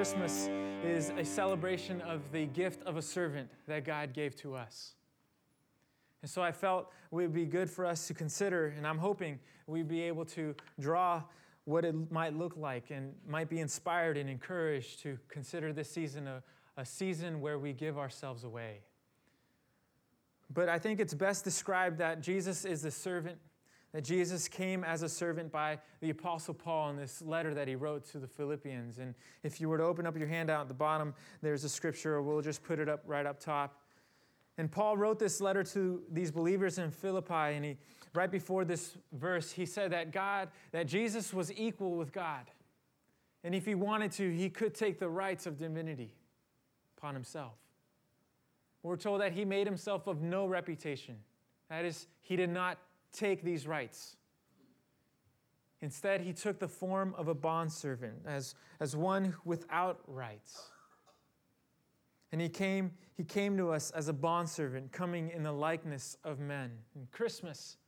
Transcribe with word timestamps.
Christmas 0.00 0.48
is 0.82 1.10
a 1.18 1.24
celebration 1.26 2.00
of 2.00 2.32
the 2.32 2.46
gift 2.46 2.82
of 2.84 2.96
a 2.96 3.02
servant 3.02 3.50
that 3.68 3.84
God 3.84 4.14
gave 4.14 4.34
to 4.36 4.54
us. 4.54 4.94
And 6.22 6.30
so 6.30 6.40
I 6.40 6.52
felt 6.52 6.90
it 7.12 7.14
would 7.14 7.34
be 7.34 7.44
good 7.44 7.68
for 7.68 7.84
us 7.84 8.06
to 8.06 8.14
consider, 8.14 8.72
and 8.78 8.86
I'm 8.86 8.96
hoping 8.96 9.38
we'd 9.66 9.88
be 9.88 10.00
able 10.00 10.24
to 10.24 10.54
draw 10.80 11.22
what 11.66 11.84
it 11.84 12.10
might 12.10 12.34
look 12.34 12.56
like 12.56 12.84
and 12.88 13.12
might 13.28 13.50
be 13.50 13.60
inspired 13.60 14.16
and 14.16 14.30
encouraged 14.30 15.02
to 15.02 15.18
consider 15.28 15.70
this 15.70 15.90
season 15.90 16.26
a, 16.28 16.42
a 16.78 16.84
season 16.86 17.42
where 17.42 17.58
we 17.58 17.74
give 17.74 17.98
ourselves 17.98 18.44
away. 18.44 18.78
But 20.48 20.70
I 20.70 20.78
think 20.78 20.98
it's 20.98 21.12
best 21.12 21.44
described 21.44 21.98
that 21.98 22.22
Jesus 22.22 22.64
is 22.64 22.80
the 22.80 22.90
servant, 22.90 23.36
that 23.92 24.04
Jesus 24.04 24.46
came 24.46 24.84
as 24.84 25.02
a 25.02 25.08
servant 25.08 25.50
by 25.50 25.78
the 26.00 26.10
Apostle 26.10 26.54
Paul 26.54 26.90
in 26.90 26.96
this 26.96 27.22
letter 27.22 27.54
that 27.54 27.66
he 27.66 27.74
wrote 27.74 28.04
to 28.12 28.18
the 28.18 28.26
Philippians. 28.26 28.98
And 28.98 29.14
if 29.42 29.60
you 29.60 29.68
were 29.68 29.78
to 29.78 29.84
open 29.84 30.06
up 30.06 30.16
your 30.16 30.28
handout 30.28 30.62
at 30.62 30.68
the 30.68 30.74
bottom, 30.74 31.12
there's 31.42 31.64
a 31.64 31.68
scripture, 31.68 32.14
or 32.14 32.22
we'll 32.22 32.40
just 32.40 32.62
put 32.62 32.78
it 32.78 32.88
up 32.88 33.02
right 33.06 33.26
up 33.26 33.40
top. 33.40 33.80
And 34.58 34.70
Paul 34.70 34.96
wrote 34.96 35.18
this 35.18 35.40
letter 35.40 35.64
to 35.64 36.02
these 36.10 36.30
believers 36.30 36.78
in 36.78 36.90
Philippi, 36.90 37.34
and 37.34 37.64
he, 37.64 37.76
right 38.14 38.30
before 38.30 38.64
this 38.64 38.96
verse, 39.12 39.50
he 39.50 39.66
said 39.66 39.90
that 39.92 40.12
God, 40.12 40.48
that 40.72 40.86
Jesus 40.86 41.32
was 41.32 41.52
equal 41.52 41.96
with 41.96 42.12
God. 42.12 42.50
And 43.42 43.54
if 43.54 43.64
he 43.64 43.74
wanted 43.74 44.12
to, 44.12 44.30
he 44.30 44.50
could 44.50 44.74
take 44.74 44.98
the 44.98 45.08
rights 45.08 45.46
of 45.46 45.56
divinity 45.56 46.12
upon 46.96 47.14
himself. 47.14 47.54
We're 48.82 48.96
told 48.96 49.20
that 49.20 49.32
he 49.32 49.44
made 49.44 49.66
himself 49.66 50.06
of 50.06 50.22
no 50.22 50.46
reputation. 50.46 51.16
That 51.68 51.84
is, 51.84 52.06
he 52.20 52.36
did 52.36 52.50
not 52.50 52.78
take 53.12 53.42
these 53.42 53.66
rights. 53.66 54.16
Instead, 55.82 56.20
he 56.20 56.32
took 56.32 56.58
the 56.58 56.68
form 56.68 57.14
of 57.16 57.28
a 57.28 57.34
bondservant, 57.34 58.14
as, 58.26 58.54
as 58.80 58.94
one 58.94 59.34
without 59.44 60.00
rights. 60.06 60.70
And 62.32 62.40
he 62.40 62.48
came, 62.48 62.92
he 63.16 63.24
came 63.24 63.56
to 63.56 63.70
us 63.72 63.90
as 63.90 64.08
a 64.08 64.12
bondservant, 64.12 64.92
coming 64.92 65.30
in 65.30 65.42
the 65.42 65.52
likeness 65.52 66.16
of 66.22 66.38
men. 66.38 66.70
And 66.94 67.10
Christmas, 67.10 67.78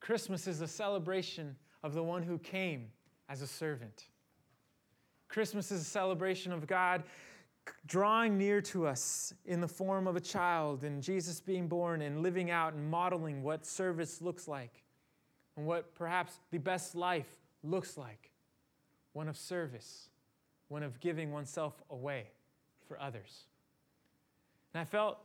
Christmas 0.00 0.46
is 0.46 0.60
a 0.60 0.68
celebration 0.68 1.56
of 1.82 1.94
the 1.94 2.02
one 2.02 2.22
who 2.22 2.38
came 2.38 2.86
as 3.28 3.42
a 3.42 3.46
servant. 3.46 4.04
Christmas 5.28 5.72
is 5.72 5.80
a 5.80 5.84
celebration 5.84 6.52
of 6.52 6.66
God 6.66 7.02
drawing 7.86 8.38
near 8.38 8.60
to 8.60 8.86
us 8.86 9.32
in 9.44 9.60
the 9.60 9.68
form 9.68 10.06
of 10.06 10.16
a 10.16 10.20
child 10.20 10.84
and 10.84 11.02
Jesus 11.02 11.40
being 11.40 11.68
born 11.68 12.02
and 12.02 12.22
living 12.22 12.50
out 12.50 12.74
and 12.74 12.90
modeling 12.90 13.42
what 13.42 13.64
service 13.64 14.20
looks 14.20 14.48
like 14.48 14.82
and 15.56 15.66
what 15.66 15.94
perhaps 15.94 16.40
the 16.50 16.58
best 16.58 16.94
life 16.94 17.28
looks 17.62 17.96
like 17.96 18.30
one 19.12 19.28
of 19.28 19.36
service, 19.36 20.08
one 20.68 20.82
of 20.82 21.00
giving 21.00 21.32
oneself 21.32 21.82
away 21.90 22.26
for 22.86 23.00
others. 23.00 23.44
And 24.72 24.80
I 24.80 24.84
felt 24.84 25.18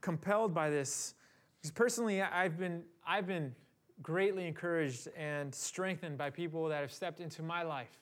compelled 0.00 0.54
by 0.54 0.70
this 0.70 1.14
because 1.56 1.70
personally 1.70 2.22
I've 2.22 2.58
been, 2.58 2.82
I've 3.06 3.26
been 3.26 3.54
greatly 4.02 4.46
encouraged 4.46 5.08
and 5.16 5.54
strengthened 5.54 6.16
by 6.16 6.30
people 6.30 6.68
that 6.68 6.80
have 6.80 6.92
stepped 6.92 7.20
into 7.20 7.42
my 7.42 7.62
life 7.62 7.98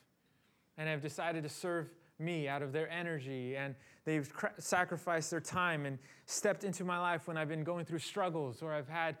and 0.77 0.87
have 0.87 1.01
decided 1.01 1.43
to 1.43 1.49
serve 1.49 1.89
me 2.19 2.47
out 2.47 2.61
of 2.61 2.71
their 2.71 2.89
energy 2.89 3.55
and 3.55 3.75
they've 4.05 4.31
cr- 4.33 4.47
sacrificed 4.57 5.31
their 5.31 5.39
time 5.39 5.85
and 5.85 5.97
stepped 6.25 6.63
into 6.63 6.83
my 6.83 6.99
life 6.99 7.27
when 7.27 7.37
I've 7.37 7.47
been 7.47 7.63
going 7.63 7.85
through 7.85 7.99
struggles 7.99 8.61
or 8.61 8.73
I've 8.73 8.89
had 8.89 9.17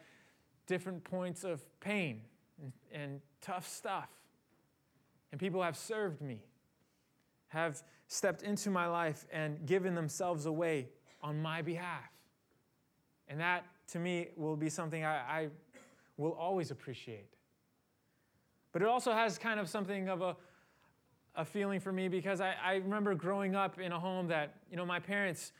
different 0.67 1.03
points 1.03 1.43
of 1.43 1.63
pain 1.79 2.21
and, 2.61 2.71
and 2.91 3.21
tough 3.41 3.67
stuff. 3.67 4.09
And 5.31 5.39
people 5.39 5.61
have 5.61 5.77
served 5.77 6.21
me, 6.21 6.41
have 7.49 7.81
stepped 8.07 8.43
into 8.43 8.69
my 8.69 8.87
life 8.87 9.25
and 9.31 9.65
given 9.65 9.95
themselves 9.95 10.45
away 10.45 10.89
on 11.21 11.41
my 11.41 11.61
behalf. 11.61 12.09
And 13.27 13.39
that, 13.39 13.65
to 13.89 13.99
me, 13.99 14.29
will 14.35 14.55
be 14.55 14.69
something 14.69 15.05
I, 15.05 15.17
I 15.17 15.47
will 16.17 16.33
always 16.33 16.71
appreciate. 16.71 17.29
But 18.71 18.81
it 18.81 18.87
also 18.87 19.11
has 19.11 19.37
kind 19.37 19.59
of 19.59 19.69
something 19.69 20.09
of 20.09 20.21
a 20.21 20.35
a 21.35 21.45
feeling 21.45 21.79
for 21.79 21.91
me 21.91 22.07
because 22.07 22.41
I, 22.41 22.55
I 22.63 22.75
remember 22.75 23.15
growing 23.15 23.55
up 23.55 23.79
in 23.79 23.91
a 23.91 23.99
home 23.99 24.27
that, 24.27 24.55
you 24.69 24.77
know, 24.77 24.85
my 24.85 24.99
parents 24.99 25.51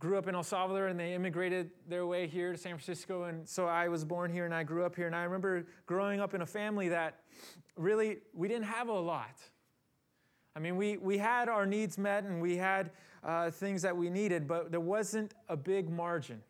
grew 0.00 0.18
up 0.18 0.28
in 0.28 0.34
El 0.34 0.42
Salvador 0.42 0.88
and 0.88 0.98
they 0.98 1.14
immigrated 1.14 1.70
their 1.88 2.06
way 2.06 2.26
here 2.26 2.52
to 2.52 2.58
San 2.58 2.72
Francisco. 2.72 3.24
And 3.24 3.48
so 3.48 3.66
I 3.66 3.88
was 3.88 4.04
born 4.04 4.30
here 4.30 4.44
and 4.44 4.54
I 4.54 4.62
grew 4.62 4.84
up 4.84 4.94
here. 4.94 5.06
And 5.06 5.16
I 5.16 5.24
remember 5.24 5.66
growing 5.86 6.20
up 6.20 6.34
in 6.34 6.42
a 6.42 6.46
family 6.46 6.88
that 6.88 7.20
really, 7.76 8.18
we 8.34 8.48
didn't 8.48 8.66
have 8.66 8.88
a 8.88 8.92
lot. 8.92 9.40
I 10.56 10.60
mean, 10.60 10.76
we, 10.76 10.98
we 10.98 11.18
had 11.18 11.48
our 11.48 11.66
needs 11.66 11.98
met 11.98 12.24
and 12.24 12.40
we 12.40 12.56
had 12.56 12.90
uh, 13.24 13.50
things 13.50 13.82
that 13.82 13.96
we 13.96 14.10
needed, 14.10 14.46
but 14.46 14.70
there 14.70 14.80
wasn't 14.80 15.34
a 15.48 15.56
big 15.56 15.90
margin, 15.90 16.42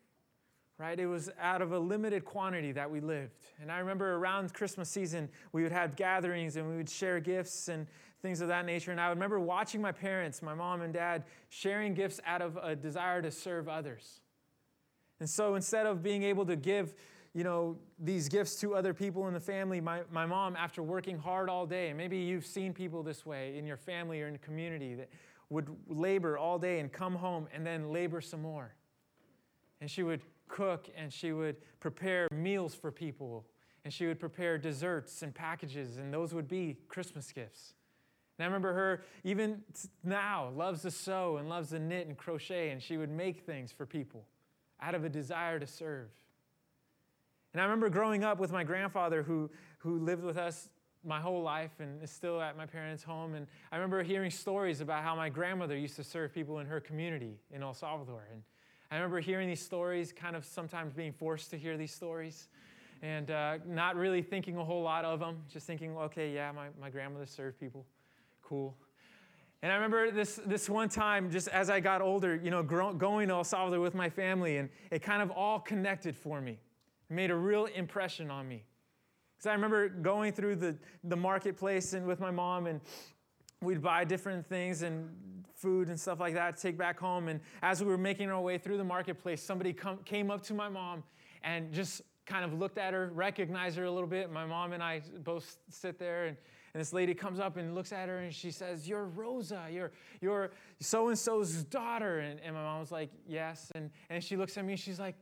right? 0.79 0.99
It 0.99 1.07
was 1.07 1.31
out 1.41 1.63
of 1.63 1.73
a 1.73 1.79
limited 1.79 2.25
quantity 2.25 2.73
that 2.73 2.91
we 2.91 3.01
lived. 3.01 3.33
And 3.61 3.71
I 3.71 3.79
remember 3.79 4.15
around 4.15 4.53
Christmas 4.53 4.89
season, 4.89 5.29
we 5.53 5.63
would 5.63 5.73
have 5.73 5.95
gatherings 5.95 6.57
and 6.57 6.69
we 6.69 6.77
would 6.77 6.91
share 6.91 7.21
gifts 7.21 7.69
and 7.69 7.87
things 8.23 8.41
of 8.41 8.49
that 8.49 8.67
nature. 8.67 8.91
And 8.91 9.01
I 9.01 9.09
remember 9.09 9.39
watching 9.39 9.81
my 9.81 9.93
parents, 9.93 10.43
my 10.43 10.55
mom 10.55 10.83
and 10.83 10.93
dad, 10.93 11.25
sharing 11.49 11.95
gifts 11.95 12.21
out 12.27 12.43
of 12.43 12.57
a 12.57 12.75
desire 12.75 13.23
to 13.23 13.31
serve 13.31 13.69
others. 13.69 14.21
And 15.21 15.31
so 15.31 15.55
instead 15.55 15.87
of 15.87 16.03
being 16.03 16.25
able 16.25 16.45
to 16.47 16.57
give, 16.57 16.95
you 17.35 17.45
know, 17.45 17.77
these 17.99 18.29
gifts 18.29 18.57
to 18.57 18.75
other 18.75 18.93
people 18.93 19.29
in 19.29 19.35
the 19.35 19.41
family, 19.41 19.81
my, 19.81 20.01
my 20.11 20.27
mom, 20.27 20.57
after 20.57 20.83
working 20.83 21.19
hard 21.19 21.49
all 21.49 21.67
day, 21.67 21.93
maybe 21.93 22.19
you've 22.19 22.47
seen 22.47 22.73
people 22.73 23.03
this 23.03 23.25
way 23.25 23.57
in 23.57 23.65
your 23.65 23.77
family 23.77 24.21
or 24.23 24.27
in 24.27 24.33
the 24.33 24.39
community 24.41 24.95
that 24.95 25.09
would 25.51 25.69
labor 25.87 26.37
all 26.37 26.59
day 26.59 26.81
and 26.81 26.93
come 26.93 27.15
home 27.15 27.47
and 27.55 27.65
then 27.65 27.93
labor 27.93 28.21
some 28.21 28.43
more. 28.43 28.75
And 29.81 29.91
she 29.91 30.03
would 30.03 30.23
cook 30.49 30.89
and 30.97 31.13
she 31.13 31.33
would 31.33 31.57
prepare 31.81 32.29
meals 32.33 32.75
for 32.75 32.91
people 32.91 33.47
and 33.85 33.93
she 33.93 34.07
would 34.07 34.19
prepare 34.19 34.57
desserts 34.57 35.23
and 35.23 35.35
packages, 35.35 35.99
and 35.99 36.13
those 36.13 36.33
would 36.33 36.49
be 36.49 36.79
Christmas 36.89 37.31
gifts. 37.33 37.75
And 38.39 38.45
I 38.45 38.47
remember 38.47 38.73
her, 38.73 39.05
even 39.23 39.63
now, 40.03 40.51
loves 40.57 40.83
to 40.83 40.91
sew 40.91 41.37
and 41.37 41.49
loves 41.49 41.71
to 41.71 41.79
knit 41.79 42.07
and 42.07 42.17
crochet, 42.17 42.71
and 42.71 42.83
she 42.83 42.97
would 42.97 43.11
make 43.11 43.43
things 43.43 43.73
for 43.73 43.85
people 43.85 44.25
out 44.81 44.95
of 44.95 45.05
a 45.05 45.09
desire 45.09 45.61
to 45.61 45.67
serve. 45.67 46.09
And 47.53 47.61
I 47.61 47.65
remember 47.65 47.91
growing 47.91 48.25
up 48.25 48.41
with 48.41 48.51
my 48.51 48.65
grandfather 48.65 49.23
who, 49.23 49.51
who 49.79 49.99
lived 49.99 50.25
with 50.25 50.39
us 50.39 50.71
my 51.05 51.21
whole 51.21 51.43
life 51.43 51.73
and 51.79 52.03
is 52.03 52.11
still 52.11 52.41
at 52.41 52.57
my 52.57 52.67
parents' 52.67 53.03
home. 53.03 53.35
And 53.35 53.47
I 53.71 53.77
remember 53.77 54.03
hearing 54.03 54.31
stories 54.31 54.81
about 54.81 55.05
how 55.05 55.15
my 55.15 55.29
grandmother 55.29 55.77
used 55.77 55.97
to 55.97 56.05
serve 56.05 56.35
people 56.35 56.59
in 56.59 56.67
her 56.67 56.81
community 56.81 57.39
in 57.53 57.63
El 57.63 57.75
Salvador. 57.75 58.27
And 58.33 58.43
I 58.95 58.99
remember 58.99 59.19
hearing 59.19 59.49
these 59.49 59.61
stories, 59.61 60.13
kind 60.13 60.37
of 60.37 60.45
sometimes 60.45 60.93
being 60.93 61.13
forced 61.13 61.51
to 61.51 61.59
hear 61.59 61.77
these 61.77 61.93
stories 61.93 62.47
and 63.03 63.29
uh, 63.29 63.59
not 63.67 63.97
really 63.97 64.23
thinking 64.23 64.57
a 64.57 64.65
whole 64.65 64.83
lot 64.83 65.05
of 65.05 65.19
them, 65.19 65.39
just 65.53 65.67
thinking, 65.67 65.97
okay, 65.97 66.33
yeah, 66.33 66.53
my, 66.53 66.69
my 66.81 66.91
grandmother 66.91 67.27
served 67.27 67.59
people 67.59 67.85
cool. 68.41 68.77
And 69.63 69.73
I 69.73 69.75
remember 69.75 70.13
this, 70.13 70.39
this 70.47 70.71
one 70.71 70.89
time, 70.89 71.29
just 71.29 71.49
as 71.49 71.71
I 71.71 71.81
got 71.81 72.03
older, 72.03 72.37
you 72.37 72.53
know, 72.53 72.63
going 72.63 73.29
to 73.29 73.35
El 73.35 73.43
Salvador 73.43 73.81
with 73.81 73.97
my 73.97 74.09
family, 74.09 74.59
and 74.59 74.69
it 74.93 75.03
kind 75.03 75.23
of 75.23 75.31
all 75.33 75.59
connected 75.59 76.15
for 76.15 76.41
me. 76.41 76.61
It 77.11 77.15
made 77.15 77.33
a 77.33 77.37
real 77.37 77.65
impression 77.67 78.31
on 78.31 78.47
me. 78.47 78.63
Because 79.37 79.49
I 79.49 79.55
remember 79.55 79.89
going 79.89 80.33
through 80.33 80.55
the, 80.55 80.77
the 81.03 81.17
marketplace 81.17 81.95
and 81.95 82.07
with 82.07 82.21
my 82.21 82.31
mom, 82.31 82.69
and 82.69 82.81
we'd 83.65 83.83
buy 83.83 84.05
different 84.05 84.47
things 84.47 84.83
and 84.83 85.09
food 85.55 85.89
and 85.89 85.99
stuff 85.99 86.21
like 86.21 86.35
that 86.35 86.57
to 86.57 86.63
take 86.63 86.77
back 86.77 86.99
home. 86.99 87.29
And 87.29 87.41
as 87.63 87.83
we 87.83 87.89
were 87.89 87.99
making 87.99 88.31
our 88.31 88.41
way 88.41 88.59
through 88.59 88.77
the 88.77 88.85
marketplace, 88.85 89.43
somebody 89.43 89.73
come, 89.73 89.99
came 90.05 90.31
up 90.31 90.43
to 90.45 90.55
my 90.55 90.69
mom 90.69 91.03
and 91.43 91.73
just 91.73 92.03
kind 92.27 92.45
of 92.45 92.59
looked 92.59 92.79
at 92.79 92.95
her, 92.95 93.11
recognized 93.15 93.77
her 93.77 93.85
a 93.85 93.91
little 93.91 94.09
bit. 94.09 94.31
My 94.31 94.47
mom 94.47 94.73
and 94.73 94.83
I 94.83 95.03
both 95.23 95.59
sit 95.69 95.99
there 95.99 96.27
and 96.27 96.37
and 96.75 96.81
this 96.81 96.93
lady 96.93 97.15
comes 97.15 97.39
up 97.39 97.57
and 97.57 97.73
looks 97.73 97.93
at 97.93 98.09
her 98.09 98.19
and 98.19 98.35
she 98.35 98.51
says, 98.51 98.89
You're 98.89 99.05
Rosa, 99.05 99.69
you're, 99.71 99.93
you're 100.21 100.51
so 100.81 101.09
and 101.09 101.17
so's 101.17 101.63
daughter. 101.63 102.19
And, 102.19 102.41
and 102.41 102.53
my 102.53 102.63
mom 102.63 102.81
was 102.81 102.91
like, 102.91 103.11
Yes. 103.29 103.71
And, 103.77 103.91
and 104.11 104.23
she 104.23 104.37
looks 104.37 104.59
at 104.59 104.65
me 104.65 104.73
and 104.73 104.81
she's 104.81 104.99
like, 104.99 105.15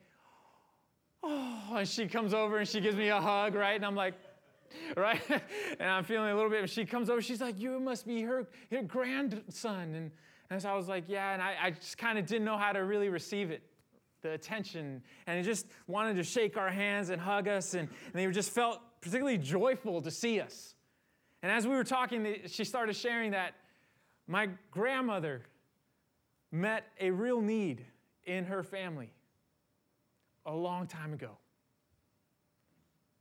Oh, 1.23 1.75
and 1.77 1.87
she 1.87 2.07
comes 2.07 2.33
over 2.33 2.57
and 2.57 2.67
she 2.67 2.81
gives 2.81 2.97
me 2.97 3.09
a 3.09 3.21
hug, 3.21 3.55
right? 3.55 3.77
And 3.77 3.85
I'm 3.85 3.95
like, 3.95 4.15
right? 4.97 5.21
and 5.79 5.89
I'm 5.89 6.05
feeling 6.05 6.31
a 6.31 6.35
little 6.35 6.51
bit. 6.51 6.69
She 6.71 6.85
comes 6.85 7.11
over, 7.11 7.23
she's 7.23 7.41
like, 7.41 7.59
You 7.59 7.79
must 7.81 8.07
be 8.07 8.23
her, 8.23 8.47
her 8.71 8.83
grandson. 8.83 9.95
And, 9.95 10.11
and 10.51 10.63
so 10.63 10.69
I 10.69 10.75
was 10.75 10.89
like, 10.89 11.05
Yeah. 11.09 11.33
And 11.33 11.43
I, 11.43 11.55
I 11.63 11.71
just 11.71 11.99
kind 11.99 12.19
of 12.19 12.27
didn't 12.27 12.45
know 12.45 12.59
how 12.59 12.73
to 12.73 12.81
really 12.81 13.09
receive 13.09 13.51
it 13.51 13.63
the 14.23 14.31
attention 14.31 15.03
and 15.27 15.45
just 15.45 15.67
wanted 15.89 16.15
to 16.15 16.23
shake 16.23 16.57
our 16.57 16.71
hands 16.71 17.11
and 17.11 17.21
hug 17.21 17.49
us 17.49 17.75
and, 17.75 17.89
and 17.89 18.15
they 18.15 18.25
just 18.31 18.51
felt 18.51 18.81
particularly 19.01 19.37
joyful 19.37 20.01
to 20.01 20.13
see 20.13 20.41
us 20.41 20.77
and 21.43 21.51
as 21.51 21.67
we 21.67 21.75
were 21.75 21.85
talking, 21.85 22.37
she 22.47 22.65
started 22.65 22.95
sharing 22.95 23.33
that 23.33 23.55
my 24.29 24.49
grandmother 24.71 25.43
met 26.53 26.87
a 27.01 27.11
real 27.11 27.41
need 27.41 27.85
in 28.25 28.45
her 28.45 28.63
family 28.63 29.13
a 30.47 30.55
long 30.55 30.87
time 30.87 31.13
ago. 31.13 31.31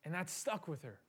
And 0.05 0.13
that 0.13 0.29
stuck 0.29 0.67
with 0.67 0.83
her. 0.83 0.99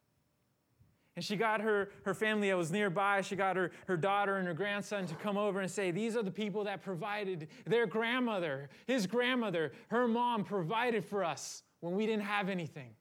And 1.14 1.24
she 1.24 1.36
got 1.36 1.60
her, 1.60 1.90
her 2.04 2.14
family 2.14 2.48
that 2.48 2.56
was 2.56 2.70
nearby, 2.70 3.20
she 3.20 3.36
got 3.36 3.54
her, 3.56 3.70
her 3.86 3.98
daughter 3.98 4.36
and 4.36 4.46
her 4.46 4.54
grandson 4.54 5.06
to 5.06 5.14
come 5.14 5.36
over 5.36 5.60
and 5.60 5.70
say, 5.70 5.90
These 5.90 6.16
are 6.16 6.22
the 6.22 6.30
people 6.30 6.64
that 6.64 6.82
provided 6.82 7.48
their 7.66 7.86
grandmother, 7.86 8.70
his 8.86 9.06
grandmother, 9.06 9.72
her 9.88 10.08
mom 10.08 10.42
provided 10.42 11.04
for 11.04 11.22
us 11.22 11.62
when 11.80 11.94
we 11.94 12.06
didn't 12.06 12.24
have 12.24 12.48
anything. 12.48 12.94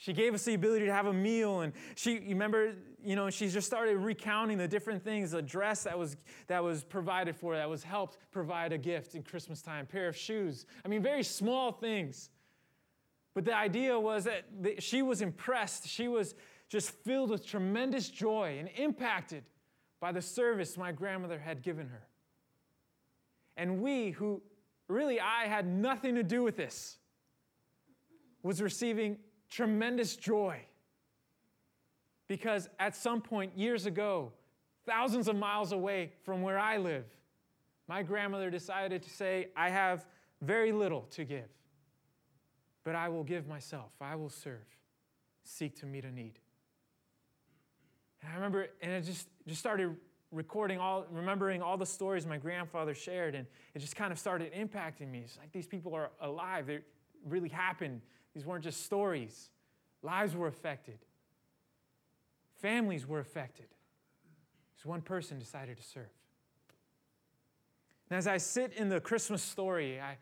She 0.00 0.12
gave 0.12 0.32
us 0.32 0.44
the 0.44 0.54
ability 0.54 0.86
to 0.86 0.92
have 0.92 1.06
a 1.06 1.12
meal, 1.12 1.62
and 1.62 1.72
she, 1.96 2.12
you 2.12 2.28
remember, 2.28 2.74
you 3.02 3.16
know, 3.16 3.30
she 3.30 3.48
just 3.48 3.66
started 3.66 3.96
recounting 3.96 4.56
the 4.56 4.68
different 4.68 5.02
things, 5.02 5.32
a 5.32 5.42
dress 5.42 5.82
that 5.84 5.98
was, 5.98 6.16
that 6.46 6.62
was 6.62 6.84
provided 6.84 7.34
for, 7.34 7.56
that 7.56 7.68
was 7.68 7.82
helped 7.82 8.16
provide 8.30 8.72
a 8.72 8.78
gift 8.78 9.16
in 9.16 9.24
Christmas 9.24 9.60
time, 9.60 9.86
pair 9.86 10.06
of 10.06 10.16
shoes. 10.16 10.66
I 10.84 10.88
mean, 10.88 11.02
very 11.02 11.24
small 11.24 11.72
things. 11.72 12.30
But 13.34 13.44
the 13.44 13.54
idea 13.54 13.98
was 13.98 14.24
that 14.24 14.44
she 14.82 15.02
was 15.02 15.22
impressed. 15.22 15.86
She 15.86 16.08
was 16.08 16.34
just 16.68 16.90
filled 16.90 17.30
with 17.30 17.46
tremendous 17.46 18.08
joy 18.08 18.56
and 18.58 18.68
impacted 18.76 19.44
by 20.00 20.12
the 20.12 20.22
service 20.22 20.76
my 20.76 20.92
grandmother 20.92 21.38
had 21.38 21.62
given 21.62 21.88
her. 21.88 22.06
And 23.56 23.80
we, 23.82 24.10
who 24.10 24.42
really 24.88 25.20
I 25.20 25.46
had 25.46 25.66
nothing 25.66 26.14
to 26.14 26.22
do 26.22 26.42
with 26.42 26.56
this, 26.56 26.98
was 28.42 28.62
receiving 28.62 29.18
tremendous 29.50 30.16
joy. 30.16 30.60
Because 32.28 32.68
at 32.78 32.94
some 32.94 33.20
point, 33.20 33.56
years 33.56 33.86
ago, 33.86 34.32
thousands 34.86 35.28
of 35.28 35.36
miles 35.36 35.72
away 35.72 36.12
from 36.22 36.42
where 36.42 36.58
I 36.58 36.76
live, 36.76 37.04
my 37.88 38.02
grandmother 38.02 38.50
decided 38.50 39.02
to 39.02 39.10
say, 39.10 39.48
I 39.56 39.70
have 39.70 40.06
very 40.42 40.72
little 40.72 41.02
to 41.10 41.24
give, 41.24 41.48
but 42.88 42.94
I 42.94 43.10
will 43.10 43.22
give 43.22 43.46
myself, 43.46 43.90
I 44.00 44.14
will 44.16 44.30
serve, 44.30 44.64
seek 45.44 45.78
to 45.80 45.84
meet 45.84 46.06
a 46.06 46.10
need. 46.10 46.38
And 48.22 48.32
I 48.32 48.34
remember, 48.36 48.68
and 48.80 48.94
I 48.94 49.00
just, 49.02 49.28
just 49.46 49.60
started 49.60 49.94
recording 50.32 50.78
all, 50.78 51.04
remembering 51.10 51.60
all 51.60 51.76
the 51.76 51.84
stories 51.84 52.24
my 52.24 52.38
grandfather 52.38 52.94
shared, 52.94 53.34
and 53.34 53.46
it 53.74 53.80
just 53.80 53.94
kind 53.94 54.10
of 54.10 54.18
started 54.18 54.54
impacting 54.54 55.10
me. 55.10 55.18
It's 55.18 55.36
like 55.36 55.52
these 55.52 55.66
people 55.66 55.94
are 55.94 56.08
alive, 56.22 56.66
they 56.66 56.78
really 57.26 57.50
happened. 57.50 58.00
These 58.34 58.46
weren't 58.46 58.64
just 58.64 58.86
stories. 58.86 59.50
Lives 60.02 60.34
were 60.34 60.46
affected, 60.46 60.96
families 62.56 63.06
were 63.06 63.20
affected. 63.20 63.66
Because 64.72 64.86
one 64.86 65.02
person 65.02 65.38
decided 65.38 65.76
to 65.76 65.82
serve. 65.82 66.08
And 68.08 68.16
as 68.16 68.26
I 68.26 68.38
sit 68.38 68.72
in 68.78 68.88
the 68.88 68.98
Christmas 68.98 69.42
story, 69.42 70.00
I, 70.00 70.16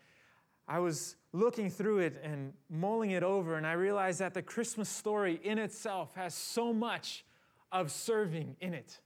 I 0.68 0.78
was 0.80 1.16
looking 1.32 1.70
through 1.70 1.98
it 1.98 2.20
and 2.24 2.52
mulling 2.68 3.10
it 3.10 3.22
over, 3.22 3.56
and 3.56 3.66
I 3.66 3.72
realized 3.72 4.18
that 4.18 4.34
the 4.34 4.42
Christmas 4.42 4.88
story 4.88 5.40
in 5.42 5.58
itself 5.58 6.14
has 6.14 6.34
so 6.34 6.72
much 6.72 7.24
of 7.70 7.92
serving 7.92 8.56
in 8.60 8.74
it. 8.74 8.98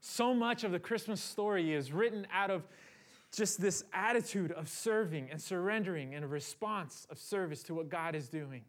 So 0.00 0.34
much 0.34 0.62
of 0.62 0.70
the 0.70 0.78
Christmas 0.78 1.20
story 1.20 1.72
is 1.74 1.92
written 1.92 2.26
out 2.32 2.50
of 2.50 2.66
just 3.32 3.60
this 3.60 3.84
attitude 3.92 4.52
of 4.52 4.68
serving 4.68 5.28
and 5.30 5.40
surrendering 5.40 6.14
and 6.14 6.24
a 6.24 6.28
response 6.28 7.06
of 7.10 7.18
service 7.18 7.62
to 7.64 7.74
what 7.74 7.88
God 7.88 8.14
is 8.14 8.28
doing. 8.28 8.62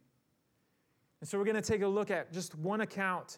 And 1.21 1.29
so 1.29 1.37
we're 1.37 1.45
going 1.45 1.55
to 1.55 1.61
take 1.61 1.81
a 1.81 1.87
look 1.87 2.11
at 2.11 2.33
just 2.33 2.55
one 2.55 2.81
account 2.81 3.37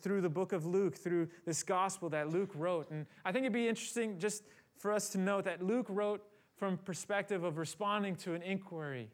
through 0.00 0.20
the 0.20 0.28
book 0.28 0.52
of 0.52 0.66
Luke, 0.66 0.96
through 0.96 1.28
this 1.46 1.62
gospel 1.62 2.08
that 2.10 2.30
Luke 2.30 2.50
wrote. 2.54 2.90
And 2.90 3.06
I 3.24 3.32
think 3.32 3.44
it'd 3.44 3.52
be 3.52 3.68
interesting 3.68 4.18
just 4.18 4.42
for 4.76 4.92
us 4.92 5.08
to 5.10 5.18
note 5.18 5.44
that 5.44 5.62
Luke 5.62 5.86
wrote 5.88 6.22
from 6.62 6.78
perspective 6.78 7.42
of 7.42 7.58
responding 7.58 8.14
to 8.14 8.34
an 8.34 8.42
inquiry 8.42 9.08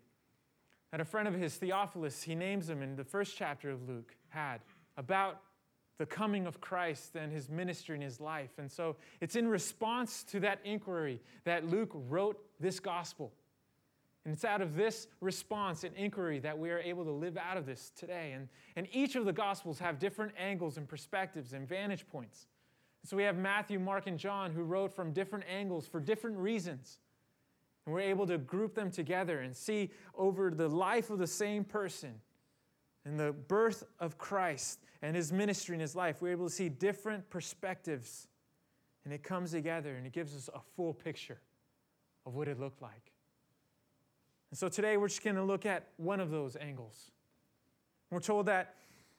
that 0.90 1.00
a 1.00 1.04
friend 1.06 1.26
of 1.26 1.32
his, 1.32 1.56
Theophilus, 1.56 2.22
he 2.22 2.34
names 2.34 2.68
him 2.68 2.82
in 2.82 2.94
the 2.94 3.04
first 3.04 3.38
chapter 3.38 3.70
of 3.70 3.88
Luke, 3.88 4.14
had 4.28 4.60
about 4.98 5.40
the 5.96 6.04
coming 6.04 6.46
of 6.46 6.60
Christ 6.60 7.16
and 7.16 7.32
his 7.32 7.48
ministry 7.48 7.94
and 7.94 8.04
his 8.04 8.20
life. 8.20 8.50
And 8.58 8.70
so 8.70 8.96
it's 9.22 9.34
in 9.34 9.48
response 9.48 10.24
to 10.24 10.40
that 10.40 10.58
inquiry 10.62 11.22
that 11.44 11.64
Luke 11.64 11.90
wrote 11.94 12.38
this 12.60 12.80
gospel. 12.80 13.32
And 14.26 14.34
it's 14.34 14.44
out 14.44 14.60
of 14.60 14.76
this 14.76 15.06
response 15.22 15.84
and 15.84 15.96
inquiry 15.96 16.40
that 16.40 16.58
we 16.58 16.68
are 16.68 16.80
able 16.80 17.04
to 17.06 17.12
live 17.12 17.38
out 17.38 17.56
of 17.56 17.64
this 17.64 17.92
today. 17.96 18.32
And, 18.32 18.48
and 18.76 18.86
each 18.92 19.16
of 19.16 19.24
the 19.24 19.32
gospels 19.32 19.78
have 19.78 19.98
different 19.98 20.32
angles 20.38 20.76
and 20.76 20.86
perspectives 20.86 21.54
and 21.54 21.66
vantage 21.66 22.06
points. 22.08 22.46
So 23.06 23.16
we 23.16 23.22
have 23.22 23.38
Matthew, 23.38 23.78
Mark, 23.78 24.06
and 24.06 24.18
John 24.18 24.52
who 24.52 24.64
wrote 24.64 24.92
from 24.92 25.14
different 25.14 25.46
angles 25.50 25.86
for 25.86 25.98
different 25.98 26.36
reasons. 26.36 26.98
And 27.88 27.94
we're 27.94 28.00
able 28.02 28.26
to 28.26 28.36
group 28.36 28.74
them 28.74 28.90
together 28.90 29.40
and 29.40 29.56
see 29.56 29.88
over 30.14 30.50
the 30.50 30.68
life 30.68 31.08
of 31.08 31.18
the 31.18 31.26
same 31.26 31.64
person 31.64 32.20
and 33.06 33.18
the 33.18 33.32
birth 33.32 33.82
of 33.98 34.18
Christ 34.18 34.80
and 35.00 35.16
his 35.16 35.32
ministry 35.32 35.74
and 35.74 35.80
his 35.80 35.96
life, 35.96 36.20
we're 36.20 36.32
able 36.32 36.46
to 36.46 36.52
see 36.52 36.68
different 36.68 37.30
perspectives. 37.30 38.28
And 39.06 39.14
it 39.14 39.22
comes 39.22 39.52
together 39.52 39.96
and 39.96 40.06
it 40.06 40.12
gives 40.12 40.36
us 40.36 40.50
a 40.54 40.60
full 40.76 40.92
picture 40.92 41.40
of 42.26 42.34
what 42.34 42.46
it 42.46 42.60
looked 42.60 42.82
like. 42.82 43.14
And 44.50 44.58
so 44.58 44.68
today 44.68 44.98
we're 44.98 45.08
just 45.08 45.24
going 45.24 45.36
to 45.36 45.42
look 45.42 45.64
at 45.64 45.88
one 45.96 46.20
of 46.20 46.30
those 46.30 46.56
angles. 46.56 47.10
We're 48.10 48.20
told 48.20 48.44
that 48.46 48.74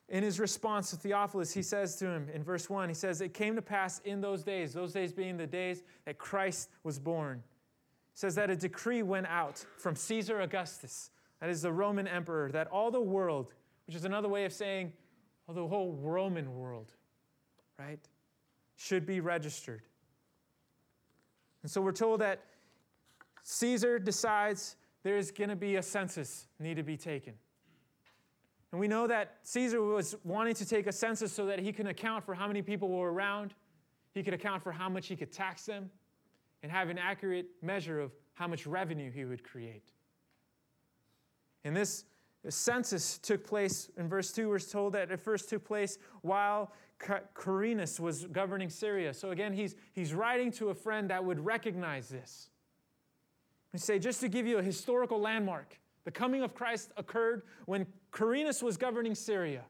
in 0.08 0.22
his 0.22 0.38
response 0.38 0.90
to 0.90 0.96
Theophilus, 0.96 1.52
he 1.52 1.62
says 1.62 1.96
to 1.96 2.06
him 2.06 2.28
in 2.32 2.44
verse 2.44 2.70
1, 2.70 2.88
he 2.88 2.94
says, 2.94 3.20
It 3.20 3.34
came 3.34 3.56
to 3.56 3.62
pass 3.62 3.98
in 4.04 4.20
those 4.20 4.44
days, 4.44 4.72
those 4.72 4.92
days 4.92 5.12
being 5.12 5.36
the 5.36 5.48
days 5.48 5.82
that 6.04 6.18
Christ 6.18 6.68
was 6.84 7.00
born. 7.00 7.42
Says 8.20 8.34
that 8.34 8.50
a 8.50 8.54
decree 8.54 9.02
went 9.02 9.26
out 9.28 9.64
from 9.78 9.96
Caesar 9.96 10.42
Augustus, 10.42 11.10
that 11.40 11.48
is 11.48 11.62
the 11.62 11.72
Roman 11.72 12.06
emperor, 12.06 12.52
that 12.52 12.66
all 12.66 12.90
the 12.90 13.00
world, 13.00 13.54
which 13.86 13.96
is 13.96 14.04
another 14.04 14.28
way 14.28 14.44
of 14.44 14.52
saying 14.52 14.92
of 15.48 15.54
the 15.54 15.66
whole 15.66 15.94
Roman 15.94 16.54
world, 16.54 16.92
right, 17.78 17.98
should 18.76 19.06
be 19.06 19.20
registered. 19.20 19.80
And 21.62 21.70
so 21.70 21.80
we're 21.80 21.92
told 21.92 22.20
that 22.20 22.44
Caesar 23.42 23.98
decides 23.98 24.76
there's 25.02 25.30
going 25.30 25.48
to 25.48 25.56
be 25.56 25.76
a 25.76 25.82
census 25.82 26.46
need 26.58 26.74
to 26.74 26.82
be 26.82 26.98
taken. 26.98 27.32
And 28.70 28.78
we 28.78 28.86
know 28.86 29.06
that 29.06 29.38
Caesar 29.44 29.80
was 29.80 30.14
wanting 30.24 30.52
to 30.56 30.68
take 30.68 30.86
a 30.86 30.92
census 30.92 31.32
so 31.32 31.46
that 31.46 31.58
he 31.58 31.72
can 31.72 31.86
account 31.86 32.26
for 32.26 32.34
how 32.34 32.46
many 32.46 32.60
people 32.60 32.90
were 32.90 33.10
around, 33.10 33.54
he 34.12 34.22
could 34.22 34.34
account 34.34 34.62
for 34.62 34.72
how 34.72 34.90
much 34.90 35.06
he 35.06 35.16
could 35.16 35.32
tax 35.32 35.64
them, 35.64 35.88
and 36.62 36.70
have 36.70 36.88
an 36.88 36.98
accurate 36.98 37.46
measure 37.62 38.00
of 38.00 38.12
how 38.34 38.46
much 38.46 38.66
revenue 38.66 39.10
he 39.10 39.24
would 39.24 39.42
create. 39.44 39.82
And 41.64 41.76
this 41.76 42.04
census 42.48 43.18
took 43.18 43.46
place 43.46 43.90
in 43.96 44.08
verse 44.08 44.32
2, 44.32 44.48
we're 44.48 44.58
told 44.58 44.94
that 44.94 45.10
it 45.10 45.20
first 45.20 45.48
took 45.48 45.64
place 45.64 45.98
while 46.22 46.72
Quirinius 47.00 48.00
was 48.00 48.24
governing 48.26 48.70
Syria. 48.70 49.12
So 49.14 49.30
again, 49.30 49.52
he's, 49.52 49.74
he's 49.92 50.14
writing 50.14 50.50
to 50.52 50.70
a 50.70 50.74
friend 50.74 51.10
that 51.10 51.24
would 51.24 51.44
recognize 51.44 52.08
this. 52.08 52.50
We 53.72 53.78
say, 53.78 53.98
just 53.98 54.20
to 54.20 54.28
give 54.28 54.46
you 54.46 54.58
a 54.58 54.62
historical 54.62 55.20
landmark, 55.20 55.78
the 56.04 56.10
coming 56.10 56.42
of 56.42 56.54
Christ 56.54 56.92
occurred 56.96 57.42
when 57.66 57.86
Quirinius 58.12 58.62
was 58.62 58.76
governing 58.76 59.14
Syria. 59.14 59.64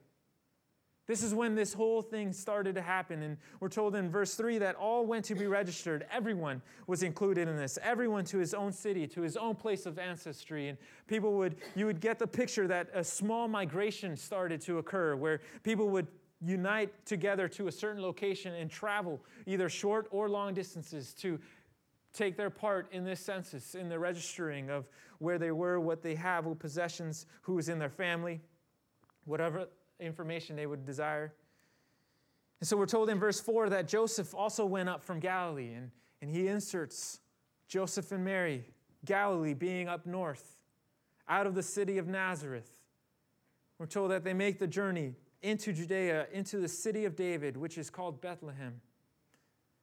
This 1.11 1.25
is 1.25 1.35
when 1.35 1.57
this 1.57 1.75
whole 1.75 2.02
thing 2.02 2.33
started 2.33 2.76
to 2.76 2.81
happen. 2.81 3.25
And 3.25 3.37
we're 3.59 3.69
told 3.69 3.97
in 3.97 4.09
verse 4.12 4.37
3 4.37 4.59
that 4.59 4.76
all 4.76 5.05
went 5.05 5.25
to 5.25 5.35
be 5.35 5.49
registered. 5.49 6.07
Everyone 6.09 6.62
was 6.87 7.02
included 7.02 7.49
in 7.49 7.57
this. 7.57 7.81
Everyone 7.83 8.25
to 8.26 8.38
his 8.38 8.55
own 8.55 8.73
city, 8.73 9.09
to 9.09 9.21
his 9.21 9.37
own 9.37 9.57
place 9.57 9.87
of 9.87 9.99
ancestry. 9.99 10.69
And 10.69 10.79
people 11.09 11.33
would, 11.33 11.57
you 11.75 11.87
would 11.87 12.00
get 12.00 12.21
the 12.21 12.29
picture 12.29 12.69
that 12.69 12.90
a 12.95 13.02
small 13.02 13.49
migration 13.49 14.17
started 14.17 14.61
to 14.61 14.79
occur 14.79 15.17
where 15.17 15.40
people 15.64 15.88
would 15.88 16.07
unite 16.40 16.93
together 17.07 17.49
to 17.49 17.67
a 17.67 17.73
certain 17.73 18.00
location 18.00 18.55
and 18.55 18.71
travel 18.71 19.21
either 19.47 19.69
short 19.69 20.07
or 20.12 20.29
long 20.29 20.55
distances 20.55 21.12
to 21.14 21.40
take 22.14 22.37
their 22.37 22.50
part 22.50 22.87
in 22.93 23.02
this 23.05 23.19
census, 23.19 23.75
in 23.75 23.88
the 23.88 23.99
registering 23.99 24.71
of 24.71 24.88
where 25.19 25.40
they 25.40 25.50
were, 25.50 25.81
what 25.81 26.02
they 26.02 26.14
have, 26.14 26.47
what 26.47 26.61
possessions, 26.61 27.26
who 27.43 27.59
is 27.59 27.69
in 27.69 27.81
their 27.81 27.90
family, 27.90 28.40
whatever 29.25 29.67
information 30.00 30.57
they 30.57 30.66
would 30.66 30.85
desire. 30.85 31.33
And 32.61 32.69
so 32.69 32.76
we're 32.76 32.87
told 32.87 33.09
in 33.09 33.19
verse 33.19 33.40
4 33.40 33.71
that 33.71 33.88
Joseph 33.88 34.35
also 34.35 34.66
went 34.66 34.88
up 34.88 35.02
from 35.02 35.19
Galilee, 35.19 35.73
and, 35.73 35.90
and 36.21 36.30
he 36.30 36.47
inserts 36.47 37.21
Joseph 37.69 38.12
and 38.12 38.25
Mary, 38.25 38.64
Galilee 39.04 39.54
being 39.54 39.88
up 39.88 40.07
north, 40.07 40.62
out 41.28 41.47
of 41.47 41.54
the 41.54 41.62
city 41.62 41.99
of 41.99 42.07
Nazareth. 42.07 42.71
We're 43.78 43.87
told 43.87 44.11
that 44.11 44.25
they 44.25 44.35
make 44.35 44.59
the 44.59 44.66
journey 44.66 45.14
into 45.40 45.73
Judea, 45.73 46.26
into 46.33 46.59
the 46.59 46.69
city 46.69 47.07
of 47.07 47.16
David, 47.16 47.57
which 47.57 47.78
is 47.78 47.88
called 47.88 48.21
Bethlehem, 48.21 48.80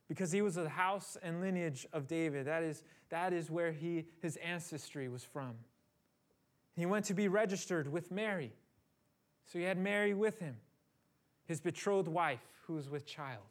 because 0.07 0.31
he 0.31 0.43
was 0.43 0.55
of 0.55 0.65
the 0.65 0.69
house 0.69 1.17
and 1.23 1.41
lineage 1.41 1.87
of 1.93 2.07
David. 2.07 2.45
That 2.45 2.61
is, 2.61 2.83
that 3.09 3.33
is 3.33 3.49
where 3.49 3.71
he, 3.71 4.05
his 4.21 4.35
ancestry 4.37 5.09
was 5.09 5.23
from. 5.23 5.55
He 6.75 6.85
went 6.85 7.05
to 7.05 7.15
be 7.15 7.27
registered 7.27 7.91
with 7.91 8.11
Mary 8.11 8.53
so 9.47 9.57
he 9.57 9.65
had 9.65 9.77
Mary 9.77 10.13
with 10.13 10.39
him, 10.39 10.57
his 11.45 11.59
betrothed 11.59 12.07
wife, 12.07 12.41
who 12.67 12.73
was 12.73 12.89
with 12.89 13.05
child. 13.05 13.41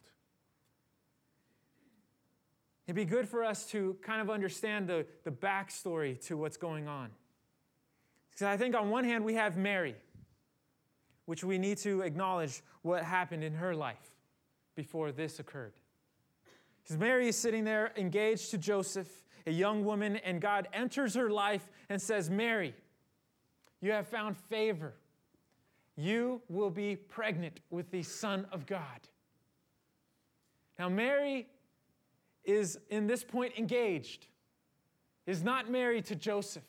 It'd 2.85 2.95
be 2.95 3.03
good 3.03 3.27
for 3.27 3.43
us 3.43 3.65
to 3.71 3.97
kind 4.01 4.21
of 4.21 4.29
understand 4.29 4.87
the, 4.87 5.05
the 5.25 5.31
backstory 5.31 6.23
to 6.27 6.37
what's 6.37 6.55
going 6.55 6.87
on. 6.87 7.09
Because 8.31 8.45
I 8.45 8.55
think 8.55 8.75
on 8.75 8.89
one 8.89 9.03
hand, 9.03 9.25
we 9.25 9.33
have 9.33 9.57
Mary. 9.57 9.95
which 11.27 11.43
we 11.43 11.57
need 11.57 11.77
to 11.77 12.01
acknowledge 12.01 12.63
what 12.81 13.03
happened 13.03 13.43
in 13.43 13.53
her 13.53 13.75
life 13.75 14.15
before 14.75 15.11
this 15.11 15.39
occurred. 15.39 15.73
Because 16.81 16.97
Mary 16.97 17.27
is 17.27 17.35
sitting 17.35 17.65
there 17.65 17.91
engaged 17.97 18.49
to 18.51 18.57
Joseph, 18.57 19.09
a 19.45 19.51
young 19.51 19.83
woman, 19.83 20.15
and 20.17 20.39
God 20.39 20.69
enters 20.71 21.15
her 21.15 21.29
life 21.29 21.69
and 21.89 22.01
says, 22.01 22.29
Mary, 22.29 22.73
you 23.81 23.91
have 23.91 24.07
found 24.07 24.37
favor. 24.37 24.93
You 25.97 26.41
will 26.47 26.69
be 26.69 26.95
pregnant 26.95 27.59
with 27.69 27.91
the 27.91 28.03
Son 28.03 28.45
of 28.51 28.65
God. 28.65 29.09
Now, 30.79 30.89
Mary 30.89 31.47
is 32.45 32.77
in 32.89 33.07
this 33.07 33.23
point 33.23 33.53
engaged, 33.57 34.27
is 35.25 35.43
not 35.43 35.69
married 35.69 36.05
to 36.05 36.15
Joseph. 36.15 36.63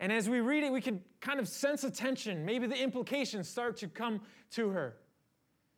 And 0.00 0.10
as 0.10 0.30
we 0.30 0.40
read 0.40 0.64
it, 0.64 0.72
we 0.72 0.80
can 0.80 1.02
kind 1.20 1.38
of 1.38 1.46
sense 1.46 1.84
a 1.84 1.90
tension. 1.90 2.46
Maybe 2.46 2.66
the 2.66 2.82
implications 2.82 3.48
start 3.48 3.76
to 3.78 3.86
come 3.86 4.22
to 4.52 4.70
her, 4.70 4.96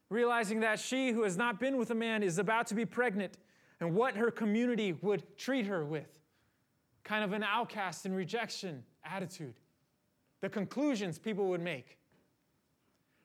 realizing 0.09 0.61
that 0.61 0.79
she, 0.79 1.11
who 1.11 1.25
has 1.25 1.37
not 1.37 1.59
been 1.59 1.76
with 1.76 1.91
a 1.91 1.95
man, 1.95 2.23
is 2.23 2.38
about 2.38 2.69
to 2.69 2.76
be 2.76 2.87
pregnant 2.87 3.37
and 3.81 3.95
what 3.95 4.17
her 4.17 4.31
community 4.31 4.93
would 4.93 5.37
treat 5.37 5.67
her 5.67 5.85
with 5.85 6.21
kind 7.05 7.25
of 7.25 7.33
an 7.33 7.43
outcast 7.43 8.07
and 8.07 8.14
rejection 8.14 8.85
attitude, 9.05 9.55
the 10.41 10.49
conclusions 10.49 11.19
people 11.19 11.49
would 11.49 11.61
make. 11.61 11.99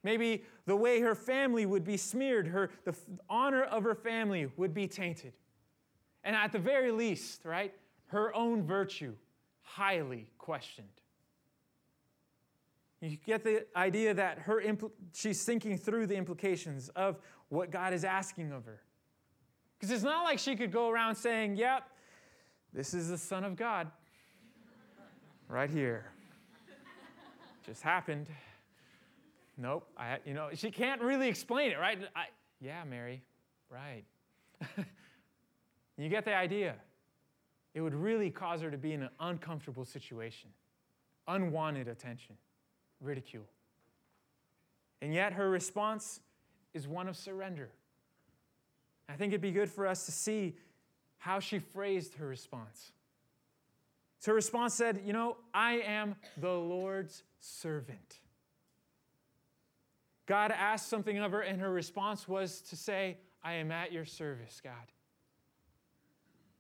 Maybe 0.08 0.46
the 0.66 0.76
way 0.78 1.02
her 1.02 1.16
family 1.16 1.66
would 1.66 1.84
be 1.84 1.98
smeared, 1.98 2.48
her, 2.48 2.70
the 2.86 2.96
honor 3.30 3.64
of 3.64 3.84
her 3.84 3.94
family 3.94 4.50
would 4.56 4.74
be 4.74 4.88
tainted. 4.88 5.34
And 6.24 6.34
at 6.34 6.54
the 6.54 6.60
very 6.60 6.94
least, 6.94 7.44
right, 7.44 7.74
her 8.06 8.34
own 8.34 8.64
virtue 8.64 9.16
highly 9.64 10.30
questioned. 10.38 10.88
You 13.02 13.18
get 13.26 13.44
the 13.44 13.66
idea 13.76 14.14
that 14.14 14.40
her 14.40 14.62
impl- 14.62 14.92
she's 15.14 15.44
thinking 15.44 15.78
through 15.78 16.08
the 16.08 16.16
implications 16.16 16.88
of 16.96 17.20
what 17.50 17.70
God 17.70 17.92
is 17.92 18.06
asking 18.06 18.54
of 18.54 18.64
her. 18.64 18.80
Because 19.78 19.92
it's 19.92 20.06
not 20.06 20.24
like 20.24 20.40
she 20.40 20.56
could 20.56 20.72
go 20.72 20.88
around 20.88 21.16
saying, 21.16 21.58
Yep, 21.58 21.84
this 22.72 22.94
is 22.94 23.10
the 23.10 23.18
Son 23.18 23.44
of 23.44 23.58
God. 23.58 23.92
right 25.50 25.70
here. 25.70 26.06
Just 27.66 27.82
happened. 27.82 28.28
Nope. 29.58 29.88
I, 29.98 30.20
you 30.26 30.34
know, 30.34 30.50
she 30.54 30.70
can't 30.70 31.02
really 31.02 31.28
explain 31.28 31.72
it, 31.72 31.80
right? 31.80 31.98
I, 32.16 32.26
yeah, 32.62 32.84
Mary, 32.84 33.24
right. 33.70 34.04
you 35.98 36.10
get 36.10 36.26
the 36.26 36.36
idea. 36.36 36.76
It 37.74 37.82
would 37.82 37.96
really 37.96 38.30
cause 38.30 38.62
her 38.62 38.72
to 38.72 38.78
be 38.78 38.94
in 38.94 39.04
an 39.04 39.10
uncomfortable 39.20 39.86
situation, 39.86 40.50
unwanted 41.28 41.88
attention, 41.88 42.36
ridicule. 43.02 43.48
And 45.02 45.14
yet 45.14 45.34
her 45.34 45.50
response 45.50 46.20
is 46.74 46.88
one 46.88 47.08
of 47.08 47.16
surrender. 47.16 47.70
I 49.10 49.14
think 49.14 49.32
it'd 49.32 49.42
be 49.42 49.52
good 49.52 49.70
for 49.70 49.88
us 49.88 50.06
to 50.06 50.12
see 50.12 50.56
how 51.18 51.40
she 51.40 51.60
phrased 51.60 52.16
her 52.16 52.28
response. 52.28 52.92
So 54.20 54.32
her 54.32 54.36
response 54.36 54.74
said, 54.74 55.02
You 55.06 55.14
know, 55.14 55.38
I 55.54 55.80
am 55.80 56.16
the 56.38 56.52
Lord's 56.52 57.24
servant. 57.40 58.20
God 60.28 60.52
asked 60.52 60.90
something 60.90 61.18
of 61.18 61.32
her, 61.32 61.42
and 61.42 61.60
her 61.60 61.72
response 61.72 62.28
was 62.28 62.62
to 62.64 62.76
say, 62.76 63.18
I 63.44 63.54
am 63.54 63.72
at 63.72 63.92
your 63.92 64.06
service, 64.06 64.62
God. 64.62 64.74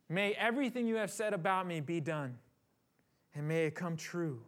May 0.09 0.31
everything 0.33 0.87
you 0.87 0.95
have 0.95 1.11
said 1.11 1.33
about 1.33 1.67
me 1.67 1.81
be 1.81 1.99
done, 1.99 2.37
and 3.35 3.47
may 3.47 3.65
it 3.65 3.75
come 3.75 3.97
true. 3.97 4.39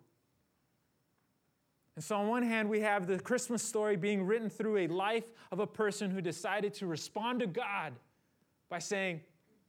And 1.96 2.04
so, 2.04 2.16
on 2.16 2.30
one 2.30 2.44
hand, 2.44 2.70
we 2.70 2.80
have 2.80 3.08
the 3.08 3.20
Christmas 3.20 3.62
story 3.62 3.98
being 3.98 4.24
written 4.24 4.50
through 4.50 4.78
a 4.78 4.88
life 4.88 5.26
of 5.52 5.60
a 5.60 5.68
person 5.68 6.10
who 6.10 6.22
decided 6.22 6.74
to 6.76 6.88
respond 6.88 7.42
to 7.42 7.48
God 7.48 7.92
by 8.70 8.80
saying, 8.80 9.20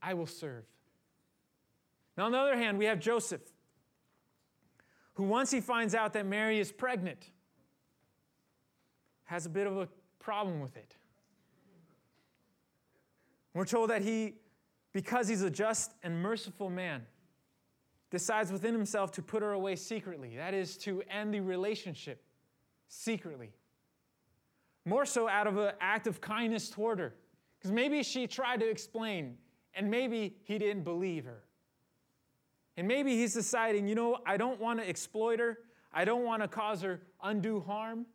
I 0.01 0.13
will 0.13 0.27
serve. 0.27 0.63
Now, 2.17 2.25
on 2.25 2.31
the 2.31 2.37
other 2.37 2.55
hand, 2.55 2.77
we 2.77 2.85
have 2.85 3.01
Joseph, 3.01 3.41
who 5.15 5.23
once 5.23 5.51
he 5.51 5.59
finds 5.59 5.93
out 5.93 6.13
that 6.13 6.25
Mary 6.25 6.57
is 6.57 6.71
pregnant, 6.71 7.31
has 9.31 9.45
a 9.45 9.49
bit 9.49 9.65
of 9.65 9.77
a 9.77 9.87
problem 10.19 10.59
with 10.59 10.75
it. 10.75 10.97
We're 13.53 13.63
told 13.63 13.89
that 13.89 14.01
he, 14.01 14.33
because 14.91 15.29
he's 15.29 15.41
a 15.41 15.49
just 15.49 15.93
and 16.03 16.21
merciful 16.21 16.69
man, 16.69 17.03
decides 18.09 18.51
within 18.51 18.73
himself 18.73 19.09
to 19.13 19.21
put 19.21 19.41
her 19.41 19.53
away 19.53 19.77
secretly. 19.77 20.35
That 20.35 20.53
is, 20.53 20.75
to 20.79 21.01
end 21.09 21.33
the 21.33 21.39
relationship 21.39 22.21
secretly. 22.89 23.51
More 24.83 25.05
so 25.05 25.29
out 25.29 25.47
of 25.47 25.57
an 25.57 25.71
act 25.79 26.07
of 26.07 26.19
kindness 26.19 26.69
toward 26.69 26.99
her. 26.99 27.15
Because 27.57 27.71
maybe 27.71 28.03
she 28.03 28.27
tried 28.27 28.59
to 28.59 28.69
explain, 28.69 29.37
and 29.73 29.89
maybe 29.89 30.35
he 30.43 30.57
didn't 30.57 30.83
believe 30.83 31.23
her. 31.23 31.43
And 32.75 32.85
maybe 32.85 33.15
he's 33.15 33.33
deciding, 33.33 33.87
you 33.87 33.95
know, 33.95 34.17
I 34.25 34.35
don't 34.35 34.59
want 34.59 34.81
to 34.81 34.89
exploit 34.89 35.39
her, 35.39 35.59
I 35.93 36.03
don't 36.03 36.25
want 36.25 36.41
to 36.41 36.49
cause 36.49 36.81
her 36.81 36.99
undue 37.23 37.61
harm. 37.61 38.05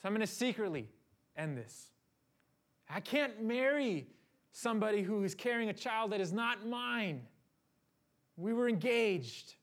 So 0.00 0.08
I'm 0.08 0.14
going 0.14 0.26
to 0.26 0.32
secretly 0.32 0.88
end 1.36 1.56
this. 1.56 1.86
I 2.88 3.00
can't 3.00 3.42
marry 3.42 4.06
somebody 4.52 5.02
who 5.02 5.24
is 5.24 5.34
carrying 5.34 5.68
a 5.68 5.74
child 5.74 6.12
that 6.12 6.20
is 6.20 6.32
not 6.32 6.66
mine. 6.66 7.22
We 8.36 8.52
were 8.52 8.68
engaged. 8.68 9.54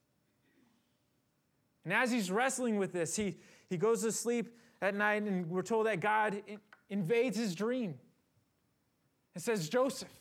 And 1.84 1.94
as 1.94 2.12
he's 2.12 2.30
wrestling 2.30 2.78
with 2.78 2.92
this, 2.92 3.16
he, 3.16 3.38
he 3.70 3.78
goes 3.78 4.02
to 4.04 4.12
sleep 4.12 4.58
at 4.82 4.94
night, 4.94 5.24
and 5.24 5.50
we're 5.50 5.62
told 5.62 5.86
that 5.86 6.00
God 6.00 6.42
invades 6.90 7.38
his 7.38 7.56
dream 7.56 7.96
and 9.34 9.44
says, 9.44 9.70
Joseph, 9.70 10.12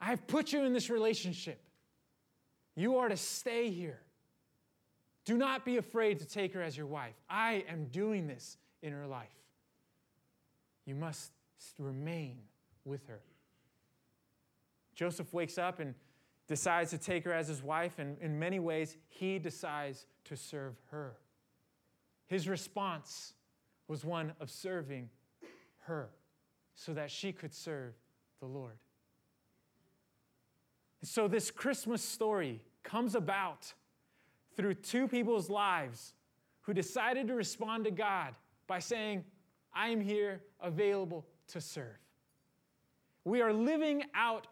I 0.00 0.06
have 0.06 0.26
put 0.26 0.52
you 0.52 0.64
in 0.64 0.72
this 0.72 0.90
relationship. 0.90 1.60
You 2.74 2.98
are 2.98 3.08
to 3.08 3.16
stay 3.16 3.70
here. 3.70 4.00
Do 5.26 5.36
not 5.36 5.64
be 5.64 5.76
afraid 5.76 6.20
to 6.20 6.24
take 6.24 6.54
her 6.54 6.62
as 6.62 6.76
your 6.76 6.86
wife. 6.86 7.14
I 7.28 7.64
am 7.68 7.86
doing 7.86 8.28
this 8.28 8.56
in 8.80 8.92
her 8.92 9.06
life. 9.06 9.28
You 10.86 10.94
must 10.94 11.32
remain 11.78 12.38
with 12.84 13.04
her. 13.08 13.20
Joseph 14.94 15.34
wakes 15.34 15.58
up 15.58 15.80
and 15.80 15.94
decides 16.46 16.90
to 16.90 16.98
take 16.98 17.24
her 17.24 17.32
as 17.32 17.48
his 17.48 17.60
wife, 17.60 17.98
and 17.98 18.16
in 18.20 18.38
many 18.38 18.60
ways, 18.60 18.96
he 19.08 19.40
decides 19.40 20.06
to 20.26 20.36
serve 20.36 20.76
her. 20.90 21.16
His 22.28 22.48
response 22.48 23.34
was 23.88 24.04
one 24.04 24.32
of 24.40 24.48
serving 24.48 25.10
her 25.86 26.10
so 26.74 26.94
that 26.94 27.10
she 27.10 27.32
could 27.32 27.52
serve 27.52 27.94
the 28.38 28.46
Lord. 28.46 28.78
And 31.00 31.08
so, 31.08 31.26
this 31.26 31.50
Christmas 31.50 32.02
story 32.02 32.62
comes 32.84 33.16
about 33.16 33.74
through 34.56 34.74
two 34.74 35.06
people's 35.06 35.50
lives 35.50 36.14
who 36.62 36.72
decided 36.74 37.28
to 37.28 37.34
respond 37.34 37.84
to 37.84 37.90
God 37.90 38.34
by 38.66 38.78
saying, 38.78 39.24
I 39.74 39.88
am 39.88 40.00
here 40.00 40.40
available 40.60 41.26
to 41.48 41.60
serve. 41.60 41.98
We 43.24 43.42
are 43.42 43.52
living 43.52 44.04
out 44.14 44.46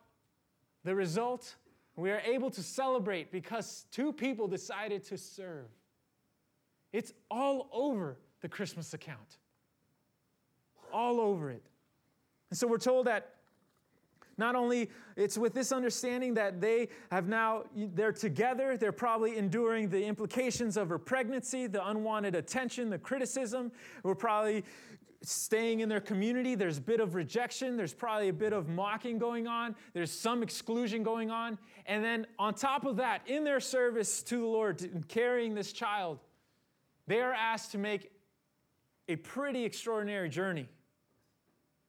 the 0.84 0.94
result. 0.94 1.56
We 1.96 2.10
are 2.10 2.20
able 2.20 2.50
to 2.50 2.62
celebrate 2.62 3.32
because 3.32 3.86
two 3.90 4.12
people 4.12 4.46
decided 4.46 5.04
to 5.04 5.16
serve. 5.16 5.66
It's 6.92 7.12
all 7.30 7.68
over 7.72 8.18
the 8.40 8.48
Christmas 8.48 8.94
account. 8.94 9.38
All 10.92 11.20
over 11.20 11.50
it. 11.50 11.62
And 12.50 12.58
so 12.58 12.66
we're 12.68 12.78
told 12.78 13.06
that 13.06 13.33
not 14.36 14.54
only 14.54 14.90
it's 15.16 15.38
with 15.38 15.54
this 15.54 15.72
understanding 15.72 16.34
that 16.34 16.60
they 16.60 16.88
have 17.10 17.28
now 17.28 17.64
they're 17.74 18.12
together, 18.12 18.76
they're 18.76 18.92
probably 18.92 19.36
enduring 19.36 19.88
the 19.88 20.04
implications 20.04 20.76
of 20.76 20.88
her 20.88 20.98
pregnancy, 20.98 21.66
the 21.66 21.86
unwanted 21.86 22.34
attention, 22.34 22.90
the 22.90 22.98
criticism. 22.98 23.70
We're 24.02 24.14
probably 24.14 24.64
staying 25.22 25.80
in 25.80 25.88
their 25.88 26.00
community. 26.00 26.54
There's 26.54 26.78
a 26.78 26.82
bit 26.82 27.00
of 27.00 27.14
rejection, 27.14 27.76
there's 27.76 27.94
probably 27.94 28.28
a 28.28 28.32
bit 28.32 28.52
of 28.52 28.68
mocking 28.68 29.18
going 29.18 29.46
on, 29.46 29.74
there's 29.92 30.10
some 30.10 30.42
exclusion 30.42 31.02
going 31.02 31.30
on. 31.30 31.58
And 31.86 32.04
then 32.04 32.26
on 32.38 32.54
top 32.54 32.84
of 32.84 32.96
that, 32.96 33.22
in 33.26 33.44
their 33.44 33.60
service 33.60 34.22
to 34.24 34.38
the 34.38 34.46
Lord, 34.46 34.82
in 34.82 35.02
carrying 35.04 35.54
this 35.54 35.72
child, 35.72 36.18
they 37.06 37.20
are 37.20 37.32
asked 37.32 37.72
to 37.72 37.78
make 37.78 38.10
a 39.08 39.16
pretty 39.16 39.64
extraordinary 39.64 40.28
journey. 40.28 40.68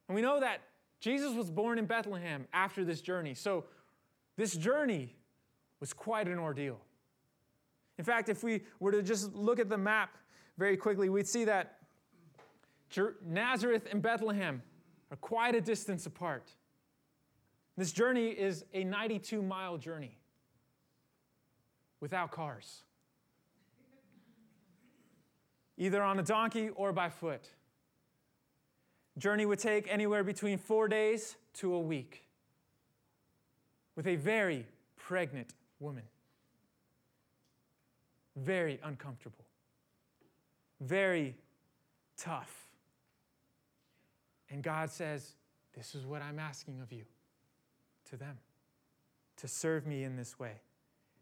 And 0.08 0.14
we 0.14 0.22
know 0.22 0.40
that 0.40 0.60
Jesus 1.00 1.34
was 1.34 1.50
born 1.50 1.78
in 1.78 1.86
Bethlehem 1.86 2.46
after 2.52 2.84
this 2.84 3.00
journey. 3.00 3.34
So 3.34 3.64
this 4.36 4.56
journey 4.56 5.14
was 5.80 5.92
quite 5.92 6.28
an 6.28 6.38
ordeal. 6.38 6.80
In 7.98 8.04
fact, 8.04 8.28
if 8.28 8.42
we 8.42 8.62
were 8.80 8.92
to 8.92 9.02
just 9.02 9.34
look 9.34 9.58
at 9.58 9.68
the 9.68 9.78
map 9.78 10.16
very 10.58 10.76
quickly, 10.76 11.08
we'd 11.08 11.28
see 11.28 11.44
that 11.44 11.78
Nazareth 13.24 13.86
and 13.90 14.00
Bethlehem 14.00 14.62
are 15.10 15.16
quite 15.16 15.54
a 15.54 15.60
distance 15.60 16.06
apart. 16.06 16.52
This 17.76 17.92
journey 17.92 18.28
is 18.28 18.64
a 18.72 18.84
92 18.84 19.42
mile 19.42 19.76
journey 19.76 20.18
without 22.00 22.30
cars. 22.30 22.82
either 25.76 26.02
on 26.02 26.18
a 26.18 26.22
donkey 26.22 26.70
or 26.70 26.92
by 26.92 27.08
foot. 27.08 27.50
Journey 29.18 29.46
would 29.46 29.58
take 29.58 29.90
anywhere 29.90 30.22
between 30.22 30.58
four 30.58 30.88
days 30.88 31.36
to 31.54 31.74
a 31.74 31.80
week 31.80 32.26
with 33.94 34.06
a 34.06 34.16
very 34.16 34.66
pregnant 34.96 35.54
woman. 35.80 36.02
Very 38.36 38.78
uncomfortable, 38.84 39.46
very 40.80 41.34
tough. 42.18 42.68
And 44.50 44.62
God 44.62 44.90
says, 44.90 45.34
This 45.74 45.94
is 45.94 46.04
what 46.04 46.20
I'm 46.20 46.38
asking 46.38 46.80
of 46.82 46.92
you 46.92 47.04
to 48.10 48.16
them 48.16 48.36
to 49.38 49.48
serve 49.48 49.86
me 49.86 50.04
in 50.04 50.16
this 50.16 50.38
way. 50.38 50.52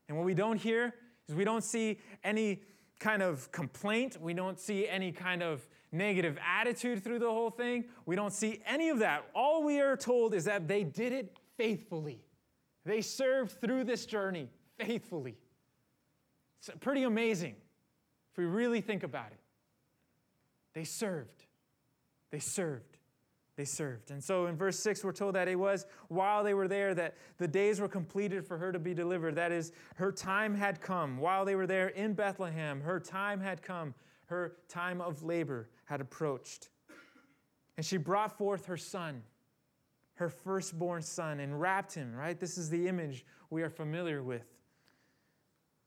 And 0.08 0.16
what 0.16 0.26
we 0.26 0.34
don't 0.34 0.58
hear 0.58 0.94
is 1.28 1.34
we 1.34 1.44
don't 1.44 1.64
see 1.64 1.98
any 2.22 2.62
kind 2.98 3.22
of 3.22 3.50
complaint, 3.52 4.20
we 4.20 4.34
don't 4.34 4.58
see 4.58 4.88
any 4.88 5.12
kind 5.12 5.42
of 5.42 5.66
negative 5.94 6.38
attitude 6.44 7.02
through 7.02 7.20
the 7.20 7.30
whole 7.30 7.50
thing. 7.50 7.84
We 8.04 8.16
don't 8.16 8.32
see 8.32 8.60
any 8.66 8.90
of 8.90 8.98
that. 8.98 9.24
All 9.34 9.62
we 9.62 9.80
are 9.80 9.96
told 9.96 10.34
is 10.34 10.44
that 10.44 10.68
they 10.68 10.84
did 10.84 11.12
it 11.12 11.38
faithfully. 11.56 12.20
They 12.84 13.00
served 13.00 13.60
through 13.60 13.84
this 13.84 14.04
journey 14.04 14.48
faithfully. 14.78 15.36
It's 16.58 16.70
pretty 16.80 17.04
amazing 17.04 17.54
if 18.32 18.38
we 18.38 18.44
really 18.44 18.80
think 18.80 19.02
about 19.02 19.30
it. 19.30 19.38
They 20.74 20.84
served. 20.84 21.44
They 22.30 22.40
served. 22.40 22.98
They 23.56 23.64
served. 23.64 24.10
And 24.10 24.22
so 24.22 24.46
in 24.46 24.56
verse 24.56 24.78
6, 24.80 25.04
we're 25.04 25.12
told 25.12 25.36
that 25.36 25.46
it 25.46 25.58
was 25.58 25.86
while 26.08 26.42
they 26.42 26.54
were 26.54 26.66
there 26.66 26.92
that 26.94 27.16
the 27.38 27.46
days 27.46 27.80
were 27.80 27.88
completed 27.88 28.44
for 28.44 28.58
her 28.58 28.72
to 28.72 28.80
be 28.80 28.92
delivered. 28.92 29.36
That 29.36 29.52
is, 29.52 29.70
her 29.94 30.10
time 30.10 30.54
had 30.54 30.80
come. 30.80 31.18
While 31.18 31.44
they 31.44 31.54
were 31.54 31.66
there 31.66 31.88
in 31.88 32.14
Bethlehem, 32.14 32.80
her 32.80 32.98
time 32.98 33.40
had 33.40 33.62
come. 33.62 33.94
Her 34.26 34.56
time 34.68 35.00
of 35.00 35.22
labor 35.22 35.68
had 35.84 36.00
approached. 36.00 36.68
And 37.76 37.84
she 37.84 37.96
brought 37.96 38.36
forth 38.38 38.66
her 38.66 38.76
son 38.76 39.22
her 40.14 40.28
firstborn 40.28 41.02
son 41.02 41.40
and 41.40 41.60
wrapped 41.60 41.94
him, 41.94 42.14
right? 42.14 42.38
This 42.38 42.56
is 42.56 42.70
the 42.70 42.88
image 42.88 43.26
we 43.50 43.62
are 43.62 43.70
familiar 43.70 44.22
with. 44.22 44.46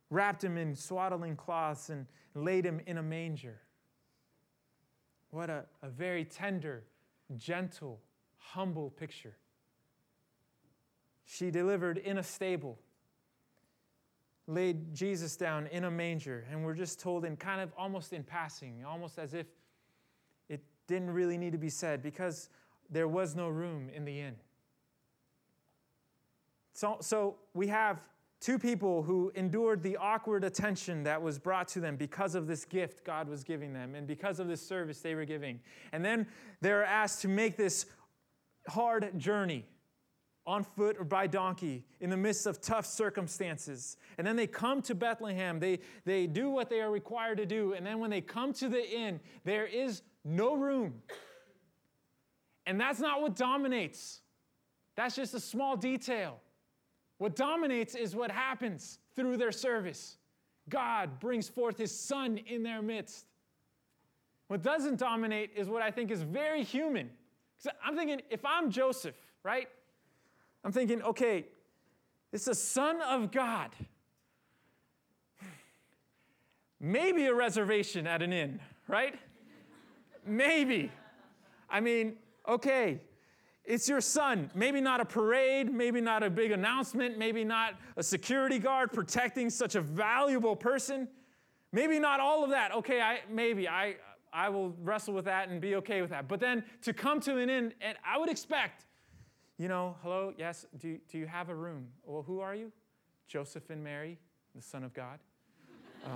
Wrapped 0.09 0.43
him 0.43 0.57
in 0.57 0.75
swaddling 0.75 1.35
cloths 1.35 1.89
and 1.89 2.05
laid 2.33 2.65
him 2.65 2.81
in 2.85 2.97
a 2.97 3.03
manger. 3.03 3.59
What 5.31 5.49
a, 5.49 5.65
a 5.81 5.89
very 5.89 6.25
tender, 6.25 6.83
gentle, 7.37 8.01
humble 8.37 8.89
picture. 8.89 9.35
She 11.25 11.51
delivered 11.51 11.97
in 11.97 12.17
a 12.17 12.23
stable, 12.23 12.79
laid 14.45 14.93
Jesus 14.93 15.35
down 15.35 15.67
in 15.67 15.83
a 15.83 15.91
manger, 15.91 16.45
and 16.49 16.63
we're 16.63 16.73
just 16.73 16.99
told 16.99 17.25
in 17.25 17.35
kind 17.35 17.59
of 17.59 17.71
almost 17.77 18.13
in 18.13 18.23
passing, 18.23 18.83
almost 18.85 19.19
as 19.19 19.33
if 19.33 19.47
didn't 20.87 21.11
really 21.11 21.37
need 21.37 21.51
to 21.51 21.57
be 21.57 21.69
said, 21.69 22.01
because 22.01 22.49
there 22.89 23.07
was 23.07 23.35
no 23.35 23.49
room 23.49 23.89
in 23.93 24.05
the 24.05 24.19
inn. 24.19 24.35
So, 26.73 26.97
so 27.01 27.37
we 27.53 27.67
have 27.67 28.01
two 28.39 28.59
people 28.59 29.01
who 29.01 29.31
endured 29.35 29.81
the 29.81 29.97
awkward 29.97 30.43
attention 30.43 31.03
that 31.03 31.21
was 31.21 31.39
brought 31.39 31.67
to 31.69 31.79
them 31.79 31.95
because 31.95 32.35
of 32.35 32.47
this 32.47 32.65
gift 32.65 33.03
God 33.03 33.27
was 33.27 33.43
giving 33.43 33.73
them 33.73 33.95
and 33.95 34.05
because 34.05 34.39
of 34.39 34.47
this 34.47 34.65
service 34.65 34.99
they 35.01 35.15
were 35.15 35.25
giving. 35.25 35.59
And 35.91 36.05
then 36.05 36.27
they're 36.61 36.85
asked 36.85 37.21
to 37.23 37.27
make 37.27 37.57
this 37.57 37.87
hard 38.67 39.17
journey 39.17 39.65
on 40.45 40.63
foot 40.63 40.95
or 40.97 41.03
by 41.03 41.27
donkey 41.27 41.83
in 41.99 42.09
the 42.09 42.15
midst 42.15 42.45
of 42.45 42.61
tough 42.61 42.85
circumstances. 42.85 43.97
And 44.17 44.25
then 44.25 44.37
they 44.37 44.47
come 44.47 44.81
to 44.83 44.95
Bethlehem. 44.95 45.59
They, 45.59 45.79
they 46.05 46.25
do 46.25 46.49
what 46.49 46.69
they 46.69 46.79
are 46.79 46.89
required 46.89 47.37
to 47.39 47.45
do. 47.45 47.73
And 47.73 47.85
then 47.85 47.99
when 47.99 48.09
they 48.09 48.21
come 48.21 48.53
to 48.53 48.69
the 48.69 48.89
inn, 48.89 49.19
there 49.43 49.65
is 49.65 50.03
no 50.27 50.55
room. 50.55 51.01
And 52.65 52.79
that's 52.79 52.99
not 52.99 53.21
what 53.21 53.35
dominates. 53.35 54.19
That's 54.95 55.15
just 55.15 55.33
a 55.33 55.39
small 55.39 55.77
detail. 55.77 56.39
What 57.17 57.35
dominates 57.35 57.95
is 57.95 58.15
what 58.15 58.29
happens 58.29 58.99
through 59.15 59.37
their 59.37 59.51
service. 59.53 60.17
God 60.69 61.19
brings 61.19 61.47
forth 61.47 61.77
his 61.77 61.97
son 61.97 62.39
in 62.45 62.61
their 62.61 62.81
midst. 62.81 63.25
What 64.49 64.61
doesn't 64.61 64.99
dominate 64.99 65.51
is 65.55 65.69
what 65.69 65.81
I 65.81 65.91
think 65.91 66.11
is 66.11 66.21
very 66.21 66.63
human. 66.63 67.09
Because 67.57 67.77
I'm 67.83 67.95
thinking, 67.95 68.21
if 68.29 68.45
I'm 68.45 68.69
Joseph, 68.69 69.15
right? 69.43 69.67
I'm 70.63 70.71
thinking, 70.71 71.01
okay, 71.03 71.45
it's 72.33 72.47
a 72.47 72.55
son 72.55 73.01
of 73.01 73.31
God. 73.31 73.71
Maybe 76.79 77.25
a 77.25 77.33
reservation 77.33 78.05
at 78.05 78.21
an 78.21 78.33
inn, 78.33 78.59
right? 78.87 79.15
Maybe. 80.27 80.91
I 81.69 81.79
mean, 81.79 82.17
okay, 82.47 83.01
it's 83.63 83.89
your 83.89 84.01
son. 84.01 84.49
Maybe 84.55 84.79
not 84.79 85.01
a 85.01 85.05
parade, 85.05 85.71
maybe 85.73 85.99
not 85.99 86.23
a 86.23 86.29
big 86.29 86.51
announcement, 86.51 87.17
maybe 87.17 87.43
not 87.43 87.75
a 87.97 88.03
security 88.03 88.59
guard 88.59 88.93
protecting 88.93 89.49
such 89.49 89.75
a 89.75 89.81
valuable 89.81 90.55
person. 90.55 91.07
Maybe 91.73 91.99
not 91.99 92.19
all 92.19 92.43
of 92.43 92.51
that. 92.51 92.73
Okay, 92.73 93.01
I 93.01 93.19
maybe 93.29 93.67
I 93.67 93.95
I 94.31 94.49
will 94.49 94.73
wrestle 94.81 95.13
with 95.13 95.25
that 95.25 95.49
and 95.49 95.59
be 95.59 95.75
okay 95.75 96.01
with 96.01 96.11
that. 96.11 96.27
But 96.27 96.39
then 96.39 96.63
to 96.83 96.93
come 96.93 97.19
to 97.21 97.37
an 97.37 97.49
end, 97.49 97.73
and 97.81 97.97
I 98.05 98.17
would 98.17 98.29
expect, 98.29 98.85
you 99.57 99.67
know, 99.67 99.95
hello, 100.01 100.33
yes, 100.37 100.65
do, 100.79 100.97
do 101.09 101.17
you 101.17 101.25
have 101.25 101.49
a 101.49 101.55
room? 101.55 101.87
Well, 102.03 102.23
who 102.23 102.39
are 102.39 102.55
you? 102.55 102.71
Joseph 103.27 103.69
and 103.69 103.83
Mary, 103.83 104.17
the 104.55 104.61
Son 104.61 104.83
of 104.83 104.93
God. 104.93 105.19
Uh, 106.05 106.09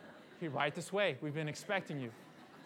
right 0.48 0.74
this 0.74 0.92
way. 0.92 1.16
We've 1.20 1.34
been 1.34 1.48
expecting 1.48 1.98
you. 2.00 2.10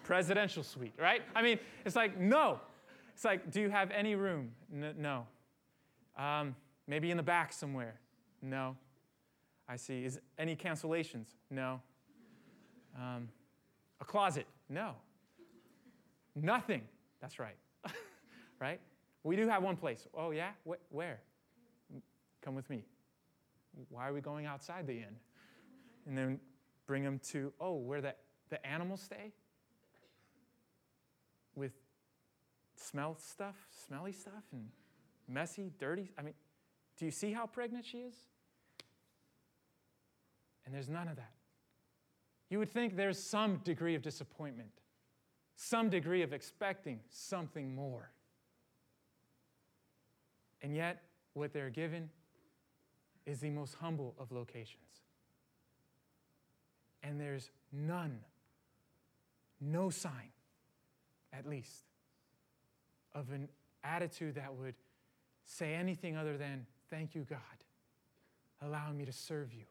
Presidential 0.07 0.63
suite, 0.63 0.93
right? 0.97 1.21
I 1.35 1.41
mean, 1.41 1.59
it's 1.83 1.97
like, 1.97 2.17
no, 2.17 2.61
it's 3.13 3.25
like, 3.25 3.51
do 3.51 3.59
you 3.59 3.69
have 3.69 3.91
any 3.91 4.15
room? 4.15 4.51
N- 4.73 4.95
no. 4.97 5.27
Um, 6.17 6.55
maybe 6.87 7.11
in 7.11 7.17
the 7.17 7.23
back 7.23 7.51
somewhere? 7.51 7.95
No. 8.41 8.77
I 9.67 9.75
see. 9.75 10.05
Is 10.05 10.21
any 10.39 10.55
cancellations? 10.55 11.27
No. 11.51 11.81
Um, 12.95 13.27
a 13.99 14.05
closet? 14.05 14.47
No. 14.69 14.93
Nothing. 16.35 16.83
That's 17.19 17.37
right. 17.37 17.57
right? 18.61 18.79
We 19.25 19.35
do 19.35 19.49
have 19.49 19.61
one 19.61 19.75
place. 19.75 20.07
Oh, 20.13 20.31
yeah? 20.31 20.51
Wh- 20.65 20.93
where? 20.95 21.19
Come 22.41 22.55
with 22.55 22.69
me. 22.69 22.85
Why 23.89 24.07
are 24.07 24.13
we 24.13 24.21
going 24.21 24.45
outside 24.45 24.87
the 24.87 24.93
inn? 24.93 25.17
And 26.05 26.17
then 26.17 26.39
bring 26.85 27.03
them 27.03 27.19
to, 27.31 27.51
oh, 27.59 27.75
where 27.75 27.99
the, 27.99 28.15
the 28.49 28.65
animals 28.65 29.01
stay? 29.01 29.33
With 31.55 31.73
smell 32.79 33.17
stuff, 33.19 33.55
smelly 33.87 34.11
stuff, 34.11 34.43
and 34.51 34.67
messy, 35.27 35.71
dirty. 35.79 36.11
I 36.17 36.21
mean, 36.21 36.33
do 36.97 37.05
you 37.05 37.11
see 37.11 37.33
how 37.33 37.45
pregnant 37.45 37.85
she 37.85 37.99
is? 37.99 38.15
And 40.65 40.73
there's 40.73 40.89
none 40.89 41.07
of 41.07 41.15
that. 41.15 41.31
You 42.49 42.59
would 42.59 42.71
think 42.71 42.95
there's 42.95 43.21
some 43.21 43.57
degree 43.63 43.95
of 43.95 44.01
disappointment, 44.01 44.71
some 45.55 45.89
degree 45.89 46.21
of 46.21 46.33
expecting 46.33 46.99
something 47.09 47.73
more. 47.73 48.11
And 50.61 50.75
yet, 50.75 51.03
what 51.33 51.53
they're 51.53 51.69
given 51.69 52.09
is 53.25 53.39
the 53.39 53.49
most 53.49 53.75
humble 53.75 54.15
of 54.17 54.31
locations. 54.31 54.81
And 57.03 57.19
there's 57.19 57.51
none, 57.71 58.19
no 59.61 59.89
sign, 59.89 60.31
at 61.31 61.47
least, 61.47 61.83
of 63.17 63.31
an 63.31 63.49
attitude 63.83 64.35
that 64.35 64.53
would 64.53 64.75
say 65.45 65.73
anything 65.73 66.15
other 66.15 66.37
than, 66.37 66.65
Thank 66.89 67.15
you, 67.15 67.25
God, 67.29 67.39
allowing 68.61 68.97
me 68.97 69.03
to 69.05 69.11
serve 69.11 69.53
you. 69.53 69.65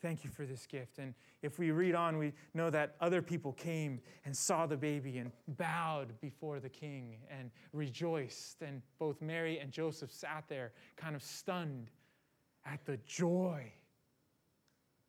Thank 0.00 0.22
you 0.22 0.30
for 0.30 0.44
this 0.44 0.66
gift. 0.66 0.98
And 0.98 1.14
if 1.42 1.58
we 1.58 1.70
read 1.70 1.94
on, 1.94 2.18
we 2.18 2.34
know 2.52 2.70
that 2.70 2.94
other 3.00 3.22
people 3.22 3.52
came 3.52 4.00
and 4.24 4.36
saw 4.36 4.66
the 4.66 4.76
baby 4.76 5.18
and 5.18 5.32
bowed 5.56 6.12
before 6.20 6.60
the 6.60 6.68
king 6.68 7.16
and 7.30 7.50
rejoiced. 7.72 8.62
And 8.62 8.82
both 8.98 9.20
Mary 9.22 9.58
and 9.58 9.72
Joseph 9.72 10.12
sat 10.12 10.44
there, 10.46 10.72
kind 10.96 11.16
of 11.16 11.22
stunned 11.22 11.90
at 12.66 12.84
the 12.84 12.98
joy 13.06 13.72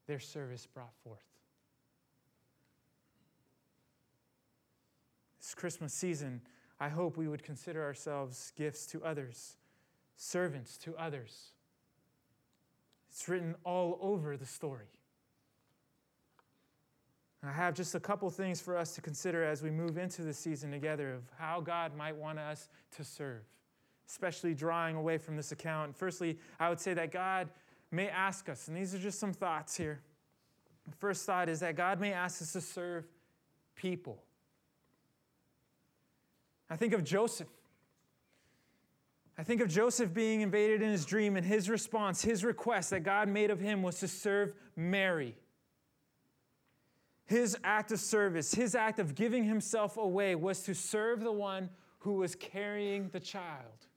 their 0.08 0.19
service 0.19 0.65
brought 0.65 0.93
forth. 1.04 1.19
This 5.39 5.54
Christmas 5.54 5.93
season, 5.93 6.41
I 6.79 6.89
hope 6.89 7.17
we 7.17 7.27
would 7.27 7.43
consider 7.43 7.83
ourselves 7.83 8.51
gifts 8.57 8.85
to 8.88 9.03
others, 9.03 9.55
servants 10.17 10.77
to 10.79 10.95
others. 10.97 11.51
It's 13.09 13.29
written 13.29 13.55
all 13.63 13.97
over 14.01 14.35
the 14.35 14.45
story. 14.45 14.88
I 17.47 17.51
have 17.51 17.75
just 17.75 17.93
a 17.93 17.99
couple 17.99 18.29
things 18.31 18.59
for 18.59 18.75
us 18.75 18.95
to 18.95 19.01
consider 19.01 19.43
as 19.43 19.61
we 19.61 19.69
move 19.69 19.97
into 19.97 20.23
the 20.23 20.33
season 20.33 20.71
together 20.71 21.13
of 21.13 21.21
how 21.38 21.61
God 21.61 21.95
might 21.95 22.15
want 22.15 22.39
us 22.39 22.69
to 22.97 23.03
serve, 23.03 23.43
especially 24.09 24.55
drawing 24.55 24.95
away 24.95 25.19
from 25.19 25.35
this 25.35 25.51
account. 25.51 25.95
Firstly, 25.95 26.39
I 26.59 26.69
would 26.69 26.79
say 26.79 26.95
that 26.95 27.11
God 27.11 27.49
may 27.91 28.09
ask 28.09 28.49
us, 28.49 28.67
and 28.67 28.75
these 28.75 28.95
are 28.95 28.99
just 28.99 29.19
some 29.19 29.31
thoughts 29.31 29.77
here. 29.77 29.99
The 30.89 30.95
first 30.95 31.25
thought 31.25 31.47
is 31.47 31.59
that 31.59 31.75
God 31.75 31.99
may 31.99 32.13
ask 32.13 32.41
us 32.41 32.53
to 32.53 32.61
serve 32.61 33.05
people. 33.75 34.23
I 36.69 36.75
think 36.75 36.93
of 36.93 37.04
Joseph. 37.04 37.47
I 39.38 39.43
think 39.43 39.62
of 39.62 39.67
Joseph 39.67 40.13
being 40.13 40.41
invaded 40.41 40.82
in 40.82 40.89
his 40.89 41.06
dream, 41.06 41.36
and 41.36 41.45
his 41.45 41.69
response, 41.69 42.21
his 42.21 42.43
request 42.43 42.91
that 42.91 43.01
God 43.01 43.28
made 43.28 43.51
of 43.51 43.60
him 43.60 43.84
was 43.84 43.99
to 43.99 44.08
serve 44.08 44.54
Mary. 44.75 45.36
His 47.25 47.58
act 47.63 47.91
of 47.91 47.99
service, 47.99 48.54
his 48.54 48.75
act 48.75 48.99
of 48.99 49.15
giving 49.15 49.43
himself 49.43 49.97
away, 49.97 50.36
was 50.36 50.62
to 50.63 50.73
serve 50.73 51.21
the 51.21 51.32
one 51.32 51.69
who 51.99 52.13
was 52.13 52.36
carrying 52.36 53.10
the 53.10 53.19
child. 53.19 53.88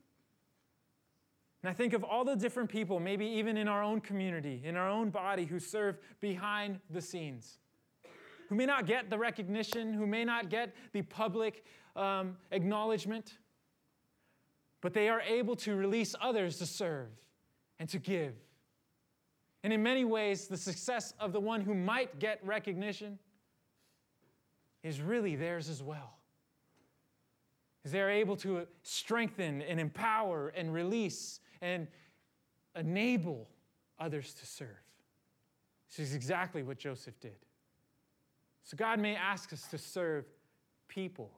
And 1.63 1.71
I 1.71 1.73
think 1.73 1.93
of 1.93 2.03
all 2.05 2.25
the 2.25 2.37
different 2.37 2.71
people, 2.71 3.01
maybe 3.01 3.27
even 3.27 3.57
in 3.57 3.69
our 3.69 3.83
own 3.83 4.01
community, 4.01 4.63
in 4.65 4.77
our 4.77 4.89
own 4.89 5.11
body, 5.11 5.45
who 5.45 5.61
serve 5.61 5.99
behind 6.21 6.81
the 6.91 7.01
scenes, 7.01 7.59
who 8.49 8.55
may 8.55 8.67
not 8.67 8.87
get 8.87 9.11
the 9.11 9.19
recognition, 9.19 9.93
who 9.93 10.07
may 10.07 10.25
not 10.25 10.49
get 10.49 10.75
the 10.93 11.03
public 11.03 11.65
um, 11.97 12.37
acknowledgement, 12.51 13.39
but 14.81 14.95
they 14.95 15.09
are 15.09 15.21
able 15.21 15.55
to 15.57 15.77
release 15.77 16.15
others 16.21 16.59
to 16.59 16.67
serve 16.67 17.09
and 17.79 17.89
to 17.91 17.99
give. 17.99 18.35
And 19.63 19.73
in 19.73 19.83
many 19.83 20.05
ways, 20.05 20.47
the 20.47 20.57
success 20.57 21.13
of 21.21 21.33
the 21.33 21.41
one 21.41 21.61
who 21.61 21.75
might 21.75 22.19
get 22.19 22.41
recognition 22.45 23.19
is 24.83 25.01
really 25.01 25.37
theirs 25.37 25.69
as 25.69 25.83
well. 25.83 26.15
Because 27.79 27.93
they're 27.93 28.11
able 28.11 28.37
to 28.37 28.67
strengthen 28.83 29.61
and 29.63 29.79
empower 29.79 30.49
and 30.49 30.73
release 30.73 31.41
and 31.61 31.87
enable 32.77 33.49
others 33.99 34.33
to 34.35 34.47
serve. 34.47 34.69
This 35.89 36.09
is 36.09 36.15
exactly 36.15 36.63
what 36.63 36.79
Joseph 36.79 37.19
did. 37.21 37.37
So 38.69 38.77
God 38.77 39.01
may 39.01 39.17
ask 39.17 39.51
us 39.55 39.63
to 39.69 39.79
serve 39.79 40.27
people. 40.89 41.31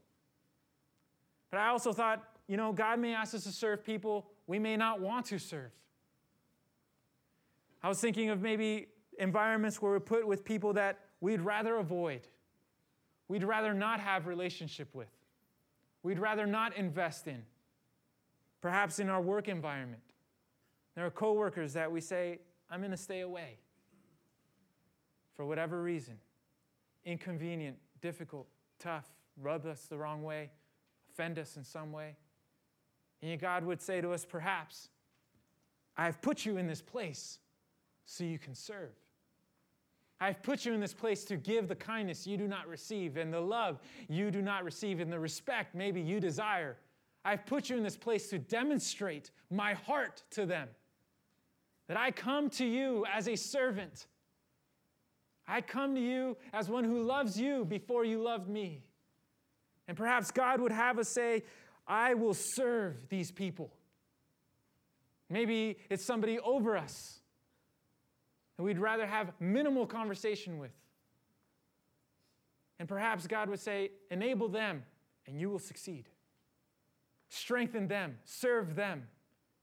But 1.53 1.61
I 1.61 1.69
also 1.69 1.93
thought, 1.93 2.25
you 2.49 2.57
know, 2.57 2.73
God 2.73 2.99
may 2.99 3.14
ask 3.14 3.37
us 3.37 3.45
to 3.45 3.53
serve 3.53 3.85
people 3.85 4.27
we 4.49 4.59
may 4.59 4.77
not 4.77 5.01
want 5.01 5.27
to 5.27 5.38
serve. 5.38 5.71
I 7.85 7.88
was 7.88 8.01
thinking 8.01 8.31
of 8.31 8.43
maybe 8.43 8.88
environments 9.16 9.81
where 9.81 9.93
we're 9.93 10.01
put 10.01 10.27
with 10.27 10.45
people 10.45 10.73
that 10.73 10.99
we'd 11.21 11.40
rather 11.40 11.77
avoid, 11.77 12.23
we'd 13.29 13.45
rather 13.45 13.75
not 13.75 14.01
have 14.01 14.27
relationship 14.27 14.93
with, 14.93 15.12
we'd 16.03 16.19
rather 16.19 16.49
not 16.49 16.77
invest 16.77 17.29
in. 17.29 17.45
Perhaps 18.61 18.99
in 18.99 19.09
our 19.09 19.23
work 19.23 19.47
environment. 19.47 20.03
There 20.97 21.07
are 21.07 21.12
coworkers 21.12 21.75
that 21.75 21.93
we 21.93 22.01
say, 22.01 22.40
I'm 22.69 22.81
going 22.81 22.90
to 22.90 22.97
stay 22.97 23.21
away 23.21 23.59
for 25.37 25.47
whatever 25.47 25.81
reason. 25.81 26.19
Inconvenient, 27.05 27.77
difficult, 28.01 28.47
tough, 28.79 29.07
rub 29.41 29.67
us 29.67 29.87
the 29.87 29.97
wrong 29.97 30.23
way, 30.23 30.51
offend 31.11 31.39
us 31.39 31.57
in 31.57 31.65
some 31.65 31.93
way. 31.93 32.17
And 33.23 33.41
God 33.41 33.65
would 33.65 33.81
say 33.81 34.01
to 34.01 34.13
us, 34.13 34.25
perhaps, 34.25 34.89
I've 35.97 36.21
put 36.23 36.47
you 36.47 36.57
in 36.57 36.67
this 36.67 36.81
place 36.81 37.39
so 38.07 38.25
you 38.25 38.39
can 38.39 38.55
serve. 38.55 38.91
I've 40.21 40.43
put 40.43 40.67
you 40.67 40.75
in 40.75 40.81
this 40.81 40.93
place 40.93 41.25
to 41.27 41.37
give 41.37 41.69
the 41.69 41.75
kindness 41.75 42.27
you 42.27 42.37
do 42.37 42.47
not 42.47 42.69
receive, 42.69 43.17
and 43.17 43.33
the 43.33 43.41
love 43.41 43.81
you 44.09 44.31
do 44.31 44.43
not 44.43 44.65
receive, 44.65 45.01
and 45.01 45.11
the 45.11 45.19
respect 45.19 45.75
maybe 45.75 46.01
you 46.01 46.21
desire. 46.21 46.77
I've 47.25 47.47
put 47.47 47.71
you 47.71 47.77
in 47.77 47.83
this 47.83 47.97
place 47.97 48.29
to 48.29 48.39
demonstrate 48.39 49.31
my 49.51 49.75
heart 49.75 50.23
to 50.33 50.45
them. 50.45 50.69
That 51.89 51.97
I 51.97 52.11
come 52.11 52.51
to 52.51 52.67
you 52.67 53.07
as 53.13 53.29
a 53.29 53.37
servant. 53.37 54.07
I 55.51 55.61
come 55.61 55.97
to 55.97 56.01
you 56.01 56.37
as 56.53 56.69
one 56.69 56.85
who 56.85 57.03
loves 57.03 57.39
you 57.39 57.65
before 57.65 58.05
you 58.05 58.23
loved 58.23 58.49
me. 58.49 58.83
And 59.89 59.97
perhaps 59.97 60.31
God 60.31 60.61
would 60.61 60.71
have 60.71 60.99
us 60.99 61.09
say, 61.09 61.43
I 61.87 62.15
will 62.15 62.35
serve 62.35 63.09
these 63.09 63.33
people. 63.33 63.73
Maybe 65.29 65.79
it's 65.91 66.07
somebody 66.07 66.39
over 66.39 66.77
us 66.77 67.21
that 68.57 68.63
we'd 68.63 68.79
rather 68.79 69.07
have 69.07 69.33
minimal 69.41 69.87
conversation 69.87 70.59
with. 70.59 70.71
And 72.79 72.89
perhaps 72.89 73.27
God 73.27 73.49
would 73.49 73.61
say, 73.61 73.91
enable 74.11 74.49
them 74.49 74.85
and 75.27 75.41
you 75.41 75.51
will 75.51 75.59
succeed. 75.59 76.09
Strengthen 77.29 77.89
them, 77.89 78.19
serve 78.25 78.77
them, 78.77 79.09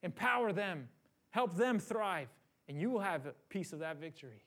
empower 0.04 0.52
them, 0.52 0.89
help 1.32 1.56
them 1.56 1.80
thrive, 1.80 2.28
and 2.67 2.80
you 2.80 2.89
will 2.89 3.00
have 3.00 3.26
a 3.26 3.34
piece 3.50 3.71
of 3.71 3.80
that 3.80 3.97
victory. 3.97 4.43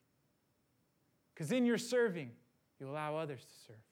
Because 1.40 1.53
in 1.53 1.64
your 1.64 1.79
serving, 1.79 2.33
you 2.79 2.87
allow 2.90 3.16
others 3.16 3.40
to 3.40 3.66
serve. 3.66 3.83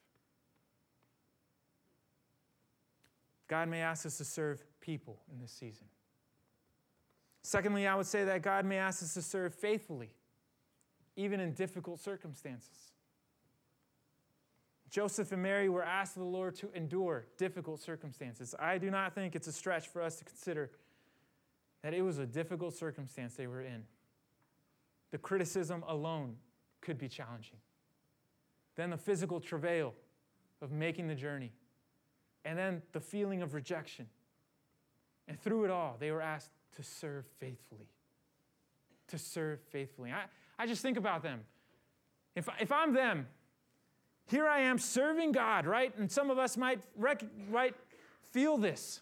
God 3.49 3.71
may 3.71 3.81
ask 3.81 4.05
us 4.05 4.19
to 4.19 4.25
serve 4.27 4.63
people 4.83 5.19
in 5.33 5.41
this 5.41 5.51
season. 5.51 5.87
Secondly, 7.41 7.87
I 7.87 7.95
would 7.95 8.05
say 8.05 8.23
that 8.25 8.43
God 8.43 8.67
may 8.67 8.77
ask 8.77 9.03
us 9.03 9.15
to 9.15 9.23
serve 9.23 9.55
faithfully 9.55 10.11
even 11.17 11.41
in 11.41 11.55
difficult 11.55 12.01
circumstances. 12.01 12.93
Joseph 14.91 15.33
and 15.33 15.43
Mary 15.43 15.71
were 15.71 15.83
asked 15.83 16.19
of 16.19 16.25
the 16.25 16.29
Lord 16.29 16.55
to 16.57 16.71
endure 16.75 17.29
difficult 17.39 17.81
circumstances. 17.81 18.55
I 18.59 18.77
do 18.77 18.91
not 18.91 19.15
think 19.15 19.35
it's 19.35 19.49
a 19.49 19.53
stretch 19.53 19.89
for 19.89 20.03
us 20.03 20.17
to 20.17 20.25
consider 20.27 20.71
that 21.83 21.95
it 21.95 22.03
was 22.03 22.19
a 22.19 22.27
difficult 22.27 22.75
circumstance 22.75 23.37
they 23.37 23.47
were 23.47 23.63
in. 23.63 23.85
The 25.13 25.19
criticism 25.19 25.83
alone 25.89 26.37
could 26.81 26.99
be 26.99 27.09
challenging. 27.09 27.59
Then 28.77 28.91
the 28.91 28.97
physical 28.97 29.41
travail 29.41 29.95
of 30.63 30.71
making 30.71 31.09
the 31.09 31.15
journey. 31.15 31.53
And 32.45 32.59
then 32.59 32.83
the 32.93 33.01
feeling 33.01 33.43
of 33.43 33.55
rejection. 33.55 34.07
And 35.27 35.39
through 35.41 35.65
it 35.65 35.71
all, 35.71 35.97
they 35.99 36.11
were 36.11 36.23
asked 36.23 36.51
to 36.77 36.83
serve 36.83 37.27
faithfully. 37.39 37.89
To 39.09 39.19
serve 39.19 39.61
faithfully. 39.71 40.13
I, 40.13 40.25
I 40.59 40.67
just 40.67 40.83
think 40.83 40.97
about 40.97 41.23
them. 41.23 41.41
If, 42.35 42.49
if 42.61 42.71
I'm 42.73 42.95
them, 42.95 43.27
here 44.27 44.47
I 44.47 44.61
am 44.61 44.79
serving 44.79 45.33
God, 45.33 45.67
right? 45.67 45.97
And 45.99 46.11
some 46.11 46.31
of 46.31 46.39
us 46.39 46.57
might, 46.57 46.83
rec- 46.97 47.25
right, 47.51 47.75
feel 48.33 48.59
this. 48.59 49.01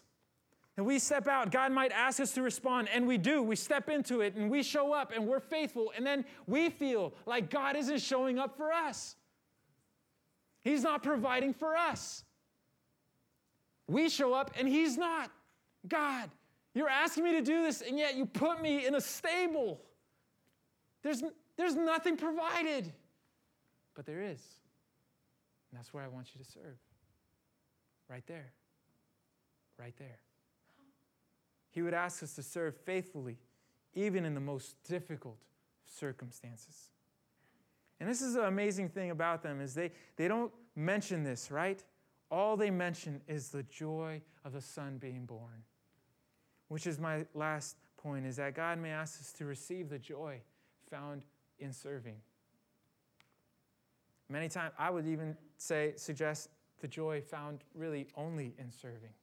And 0.77 0.85
we 0.85 0.99
step 0.99 1.27
out, 1.27 1.51
God 1.51 1.71
might 1.71 1.91
ask 1.91 2.19
us 2.19 2.33
to 2.33 2.43
respond, 2.43 2.87
and 2.93 3.07
we 3.07 3.17
do. 3.17 3.41
We 3.41 3.55
step 3.55 3.89
into 3.89 4.21
it 4.21 4.35
and 4.35 4.49
we 4.49 4.61
show 4.61 4.93
up 4.93 5.11
and 5.13 5.27
we're 5.27 5.39
faithful. 5.39 5.91
And 5.95 6.05
then 6.05 6.23
we 6.45 6.69
feel 6.69 7.15
like 7.25 7.49
God 7.49 7.75
isn't 7.75 7.99
showing 7.99 8.37
up 8.37 8.55
for 8.55 8.71
us, 8.71 9.15
He's 10.61 10.83
not 10.83 11.01
providing 11.01 11.53
for 11.53 11.75
us. 11.75 12.23
We 13.87 14.09
show 14.09 14.33
up 14.33 14.51
and 14.57 14.67
He's 14.67 14.97
not. 14.97 15.31
God, 15.87 16.29
you're 16.75 16.89
asking 16.89 17.23
me 17.23 17.31
to 17.33 17.41
do 17.41 17.63
this, 17.63 17.81
and 17.81 17.97
yet 17.97 18.15
you 18.15 18.25
put 18.25 18.61
me 18.61 18.85
in 18.85 18.93
a 18.95 19.01
stable. 19.01 19.81
There's, 21.01 21.23
there's 21.55 21.75
nothing 21.75 22.17
provided. 22.17 22.91
But 23.95 24.05
there 24.05 24.21
is. 24.21 24.41
And 25.71 25.79
that's 25.79 25.93
where 25.93 26.03
I 26.03 26.07
want 26.07 26.27
you 26.35 26.43
to 26.43 26.51
serve. 26.51 26.77
Right 28.09 28.23
there. 28.27 28.51
Right 29.79 29.95
there. 29.97 30.19
He 31.77 31.83
would 31.83 31.93
ask 31.93 32.23
us 32.23 32.33
to 32.33 32.41
serve 32.41 32.75
faithfully, 32.75 33.37
even 33.93 34.25
in 34.25 34.33
the 34.33 34.39
most 34.39 34.83
difficult 34.83 35.37
circumstances. 35.85 36.89
And 37.99 38.09
this 38.09 38.19
is 38.19 38.33
the 38.33 38.47
amazing 38.47 38.89
thing 38.89 39.11
about 39.11 39.43
them 39.43 39.61
is 39.61 39.75
they, 39.75 39.91
they 40.15 40.27
don't 40.27 40.51
mention 40.75 41.23
this, 41.23 41.51
right? 41.51 41.83
All 42.31 42.57
they 42.57 42.71
mention 42.71 43.21
is 43.27 43.49
the 43.49 43.61
joy 43.61 44.23
of 44.43 44.53
the 44.53 44.61
son 44.61 44.97
being 44.97 45.27
born. 45.27 45.61
Which 46.67 46.87
is 46.87 46.97
my 46.97 47.27
last 47.35 47.75
point, 47.95 48.25
is 48.25 48.37
that 48.37 48.55
God 48.55 48.79
may 48.79 48.89
ask 48.89 49.21
us 49.21 49.31
to 49.33 49.45
receive 49.45 49.87
the 49.87 49.99
joy 49.99 50.41
found 50.89 51.25
in 51.59 51.71
serving. 51.71 52.15
Many 54.29 54.49
times, 54.49 54.73
I 54.79 54.89
would 54.89 55.05
even 55.05 55.37
say, 55.59 55.93
suggest 55.95 56.49
the 56.81 56.87
joy 56.87 57.21
found 57.21 57.59
really 57.75 58.07
only 58.15 58.55
in 58.57 58.71
serving, 58.71 59.13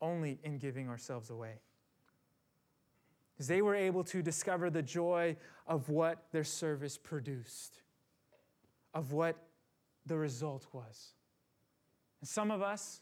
only 0.00 0.38
in 0.42 0.58
giving 0.58 0.88
ourselves 0.88 1.30
away. 1.30 1.60
Because 3.34 3.48
they 3.48 3.62
were 3.62 3.74
able 3.74 4.04
to 4.04 4.22
discover 4.22 4.70
the 4.70 4.82
joy 4.82 5.36
of 5.66 5.88
what 5.88 6.24
their 6.32 6.44
service 6.44 6.96
produced, 6.96 7.82
of 8.94 9.12
what 9.12 9.36
the 10.06 10.16
result 10.16 10.66
was. 10.72 11.12
And 12.20 12.28
some 12.28 12.50
of 12.50 12.62
us 12.62 13.00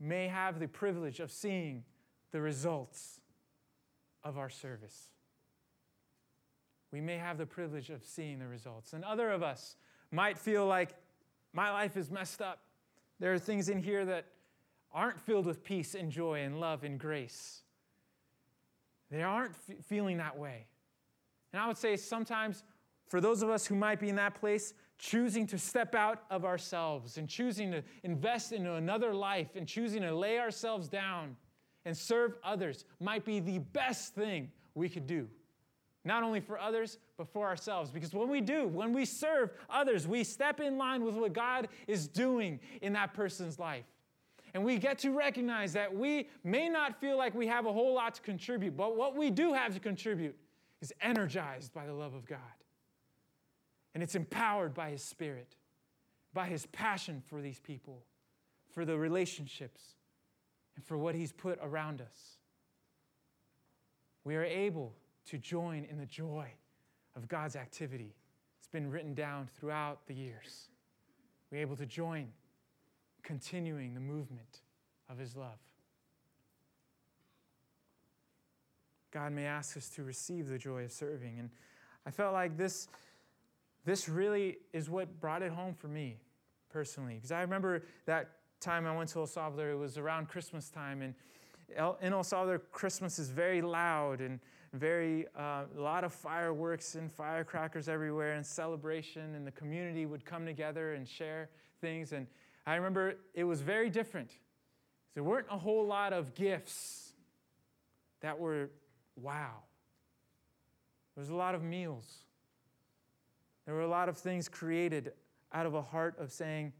may 0.00 0.28
have 0.28 0.58
the 0.58 0.68
privilege 0.68 1.20
of 1.20 1.30
seeing 1.30 1.84
the 2.32 2.40
results 2.40 3.20
of 4.24 4.38
our 4.38 4.50
service 4.50 5.10
we 6.92 7.00
may 7.00 7.18
have 7.18 7.38
the 7.38 7.46
privilege 7.46 7.90
of 7.90 8.02
seeing 8.04 8.38
the 8.38 8.48
results. 8.48 8.92
And 8.92 9.04
other 9.04 9.30
of 9.30 9.42
us 9.42 9.76
might 10.10 10.38
feel 10.38 10.66
like 10.66 10.94
my 11.52 11.70
life 11.70 11.96
is 11.96 12.10
messed 12.10 12.42
up. 12.42 12.60
There 13.20 13.32
are 13.32 13.38
things 13.38 13.68
in 13.68 13.82
here 13.82 14.04
that 14.04 14.26
aren't 14.92 15.20
filled 15.20 15.46
with 15.46 15.62
peace 15.62 15.94
and 15.94 16.10
joy 16.10 16.40
and 16.40 16.60
love 16.60 16.84
and 16.84 16.98
grace. 16.98 17.62
They 19.10 19.22
aren't 19.22 19.54
f- 19.68 19.84
feeling 19.86 20.18
that 20.18 20.38
way. 20.38 20.66
And 21.52 21.60
I 21.60 21.66
would 21.66 21.78
say 21.78 21.96
sometimes, 21.96 22.64
for 23.08 23.20
those 23.20 23.42
of 23.42 23.50
us 23.50 23.66
who 23.66 23.74
might 23.74 24.00
be 24.00 24.08
in 24.08 24.16
that 24.16 24.34
place, 24.34 24.74
choosing 24.98 25.46
to 25.48 25.58
step 25.58 25.94
out 25.94 26.24
of 26.30 26.44
ourselves 26.44 27.16
and 27.16 27.28
choosing 27.28 27.70
to 27.72 27.82
invest 28.02 28.52
into 28.52 28.74
another 28.74 29.14
life 29.14 29.56
and 29.56 29.66
choosing 29.66 30.02
to 30.02 30.14
lay 30.14 30.38
ourselves 30.38 30.88
down 30.88 31.36
and 31.84 31.96
serve 31.96 32.34
others 32.44 32.84
might 33.00 33.24
be 33.24 33.40
the 33.40 33.58
best 33.58 34.14
thing 34.14 34.50
we 34.74 34.88
could 34.88 35.06
do. 35.06 35.28
Not 36.04 36.22
only 36.22 36.40
for 36.40 36.58
others, 36.58 36.98
but 37.16 37.28
for 37.28 37.46
ourselves. 37.46 37.90
Because 37.90 38.14
when 38.14 38.28
we 38.28 38.40
do, 38.40 38.68
when 38.68 38.92
we 38.92 39.04
serve 39.04 39.50
others, 39.68 40.06
we 40.06 40.24
step 40.24 40.60
in 40.60 40.78
line 40.78 41.04
with 41.04 41.14
what 41.14 41.32
God 41.32 41.68
is 41.86 42.08
doing 42.08 42.60
in 42.80 42.92
that 42.94 43.12
person's 43.12 43.58
life. 43.58 43.84
And 44.54 44.64
we 44.64 44.78
get 44.78 44.98
to 45.00 45.10
recognize 45.10 45.72
that 45.74 45.94
we 45.94 46.28
may 46.42 46.68
not 46.68 47.00
feel 47.00 47.16
like 47.16 47.34
we 47.34 47.46
have 47.46 47.66
a 47.66 47.72
whole 47.72 47.94
lot 47.94 48.14
to 48.16 48.22
contribute, 48.22 48.76
but 48.76 48.96
what 48.96 49.16
we 49.16 49.30
do 49.30 49.52
have 49.52 49.74
to 49.74 49.80
contribute 49.80 50.36
is 50.80 50.92
energized 51.00 51.72
by 51.72 51.86
the 51.86 51.92
love 51.92 52.14
of 52.14 52.26
God. 52.26 52.38
And 53.94 54.02
it's 54.02 54.14
empowered 54.14 54.74
by 54.74 54.90
His 54.90 55.02
Spirit, 55.02 55.56
by 56.32 56.46
His 56.46 56.66
passion 56.66 57.22
for 57.26 57.40
these 57.40 57.60
people, 57.60 58.02
for 58.72 58.84
the 58.84 58.96
relationships, 58.96 59.94
and 60.76 60.84
for 60.84 60.96
what 60.96 61.14
He's 61.14 61.32
put 61.32 61.58
around 61.62 62.00
us. 62.00 62.36
We 64.24 64.36
are 64.36 64.44
able 64.44 64.94
to 65.26 65.38
join 65.38 65.84
in 65.84 65.98
the 65.98 66.06
joy 66.06 66.48
of 67.16 67.28
God's 67.28 67.56
activity. 67.56 68.14
It's 68.58 68.68
been 68.68 68.90
written 68.90 69.14
down 69.14 69.48
throughout 69.58 70.06
the 70.06 70.14
years. 70.14 70.68
We're 71.50 71.58
able 71.58 71.76
to 71.76 71.86
join, 71.86 72.28
continuing 73.22 73.94
the 73.94 74.00
movement 74.00 74.60
of 75.08 75.18
His 75.18 75.36
love. 75.36 75.58
God 79.10 79.32
may 79.32 79.46
ask 79.46 79.76
us 79.76 79.88
to 79.90 80.04
receive 80.04 80.48
the 80.48 80.58
joy 80.58 80.84
of 80.84 80.92
serving. 80.92 81.38
And 81.38 81.50
I 82.06 82.10
felt 82.10 82.32
like 82.32 82.56
this, 82.56 82.88
this 83.84 84.08
really 84.08 84.58
is 84.72 84.88
what 84.88 85.20
brought 85.20 85.42
it 85.42 85.52
home 85.52 85.74
for 85.74 85.88
me 85.88 86.18
personally. 86.70 87.14
Because 87.14 87.32
I 87.32 87.40
remember 87.40 87.82
that 88.06 88.30
time 88.60 88.86
I 88.86 88.96
went 88.96 89.10
to 89.10 89.20
El 89.20 89.26
Salvador, 89.26 89.70
it 89.70 89.76
was 89.76 89.98
around 89.98 90.28
Christmas 90.28 90.70
time. 90.70 91.02
And 91.02 91.14
in 92.00 92.12
El 92.12 92.22
Salvador, 92.22 92.60
Christmas 92.70 93.18
is 93.18 93.30
very 93.30 93.62
loud 93.62 94.20
and 94.20 94.38
very, 94.72 95.26
uh, 95.36 95.64
a 95.76 95.80
lot 95.80 96.04
of 96.04 96.12
fireworks 96.12 96.94
and 96.94 97.10
firecrackers 97.10 97.88
everywhere 97.88 98.34
and 98.34 98.46
celebration. 98.46 99.34
And 99.34 99.44
the 99.44 99.52
community 99.52 100.06
would 100.06 100.24
come 100.24 100.46
together 100.46 100.94
and 100.94 101.08
share 101.08 101.50
things. 101.80 102.12
And 102.12 102.28
I 102.66 102.76
remember 102.76 103.16
it 103.34 103.44
was 103.44 103.60
very 103.60 103.90
different. 103.90 104.30
There 105.14 105.24
weren't 105.24 105.46
a 105.50 105.58
whole 105.58 105.86
lot 105.86 106.12
of 106.12 106.34
gifts 106.34 107.12
that 108.20 108.38
were 108.38 108.70
wow. 109.16 109.62
There 111.14 111.22
was 111.22 111.30
a 111.30 111.36
lot 111.36 111.54
of 111.54 111.62
meals. 111.62 112.06
There 113.66 113.74
were 113.74 113.82
a 113.82 113.88
lot 113.88 114.08
of 114.08 114.16
things 114.16 114.48
created 114.48 115.12
out 115.52 115.66
of 115.66 115.74
a 115.74 115.82
heart 115.82 116.16
of 116.18 116.32
saying, 116.32 116.72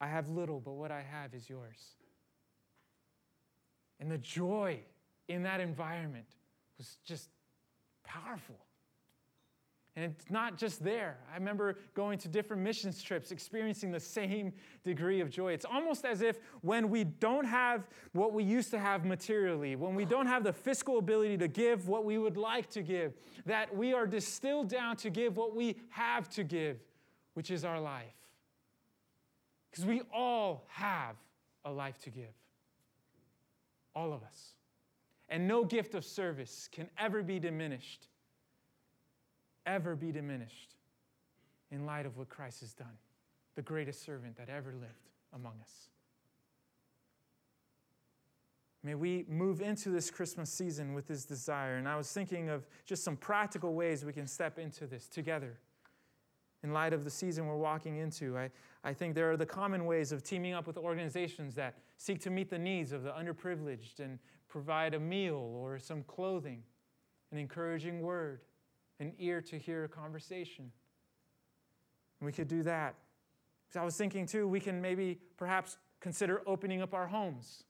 I 0.00 0.08
have 0.08 0.28
little, 0.28 0.60
but 0.60 0.72
what 0.72 0.90
I 0.90 1.02
have 1.02 1.34
is 1.34 1.48
yours. 1.48 1.96
And 4.00 4.10
the 4.10 4.18
joy 4.18 4.80
in 5.28 5.44
that 5.44 5.60
environment 5.60 6.26
was 6.78 6.98
just 7.04 7.28
powerful. 8.04 8.56
And 9.94 10.06
it's 10.06 10.30
not 10.30 10.56
just 10.56 10.82
there. 10.82 11.18
I 11.30 11.36
remember 11.36 11.76
going 11.94 12.18
to 12.20 12.28
different 12.28 12.62
missions 12.62 13.02
trips, 13.02 13.30
experiencing 13.30 13.92
the 13.92 14.00
same 14.00 14.54
degree 14.84 15.20
of 15.20 15.28
joy. 15.28 15.52
It's 15.52 15.66
almost 15.66 16.06
as 16.06 16.22
if 16.22 16.38
when 16.62 16.88
we 16.88 17.04
don't 17.04 17.44
have 17.44 17.86
what 18.12 18.32
we 18.32 18.42
used 18.42 18.70
to 18.70 18.78
have 18.78 19.04
materially, 19.04 19.76
when 19.76 19.94
we 19.94 20.06
don't 20.06 20.26
have 20.26 20.44
the 20.44 20.52
fiscal 20.52 20.98
ability 20.98 21.36
to 21.38 21.48
give 21.48 21.88
what 21.88 22.06
we 22.06 22.16
would 22.16 22.38
like 22.38 22.70
to 22.70 22.80
give, 22.80 23.12
that 23.44 23.74
we 23.76 23.92
are 23.92 24.06
distilled 24.06 24.68
down 24.68 24.96
to 24.96 25.10
give 25.10 25.36
what 25.36 25.54
we 25.54 25.76
have 25.90 26.26
to 26.30 26.42
give, 26.42 26.78
which 27.34 27.50
is 27.50 27.62
our 27.62 27.78
life. 27.78 28.14
Because 29.70 29.84
we 29.84 30.00
all 30.12 30.64
have 30.68 31.16
a 31.66 31.70
life 31.70 31.98
to 32.00 32.10
give. 32.10 32.32
All 33.94 34.14
of 34.14 34.22
us. 34.22 34.54
And 35.28 35.46
no 35.46 35.64
gift 35.64 35.94
of 35.94 36.02
service 36.02 36.66
can 36.72 36.88
ever 36.98 37.22
be 37.22 37.38
diminished 37.38 38.08
ever 39.66 39.96
be 39.96 40.12
diminished 40.12 40.74
in 41.70 41.86
light 41.86 42.06
of 42.06 42.16
what 42.16 42.28
Christ 42.28 42.60
has 42.60 42.74
done, 42.74 42.98
the 43.54 43.62
greatest 43.62 44.04
servant 44.04 44.36
that 44.36 44.48
ever 44.48 44.72
lived 44.72 45.10
among 45.34 45.54
us. 45.60 45.88
May 48.84 48.94
we 48.96 49.24
move 49.28 49.60
into 49.60 49.90
this 49.90 50.10
Christmas 50.10 50.50
season 50.50 50.92
with 50.92 51.06
this 51.06 51.24
desire. 51.24 51.76
And 51.76 51.88
I 51.88 51.96
was 51.96 52.10
thinking 52.10 52.48
of 52.48 52.66
just 52.84 53.04
some 53.04 53.16
practical 53.16 53.74
ways 53.74 54.04
we 54.04 54.12
can 54.12 54.26
step 54.26 54.58
into 54.58 54.86
this 54.86 55.06
together 55.06 55.58
in 56.64 56.72
light 56.72 56.92
of 56.92 57.04
the 57.04 57.10
season 57.10 57.46
we're 57.46 57.56
walking 57.56 57.96
into. 57.98 58.36
I, 58.36 58.50
I 58.82 58.92
think 58.92 59.14
there 59.14 59.30
are 59.30 59.36
the 59.36 59.46
common 59.46 59.84
ways 59.84 60.10
of 60.10 60.24
teaming 60.24 60.52
up 60.52 60.66
with 60.66 60.76
organizations 60.76 61.54
that 61.54 61.78
seek 61.96 62.20
to 62.22 62.30
meet 62.30 62.50
the 62.50 62.58
needs 62.58 62.92
of 62.92 63.04
the 63.04 63.10
underprivileged 63.10 64.00
and 64.00 64.18
provide 64.48 64.94
a 64.94 65.00
meal 65.00 65.36
or 65.36 65.78
some 65.78 66.02
clothing, 66.04 66.62
an 67.30 67.38
encouraging 67.38 68.00
word, 68.00 68.40
an 69.02 69.12
ear 69.18 69.40
to 69.42 69.58
hear 69.58 69.84
a 69.84 69.88
conversation. 69.88 70.70
we 72.20 72.32
could 72.32 72.48
do 72.48 72.62
that. 72.62 72.94
So 73.68 73.80
I 73.80 73.84
was 73.84 73.96
thinking 73.96 74.26
too, 74.26 74.46
we 74.46 74.60
can 74.60 74.80
maybe 74.80 75.18
perhaps 75.36 75.76
consider 76.00 76.42
opening 76.46 76.82
up 76.82 76.94
our 76.94 77.06
homes, 77.06 77.64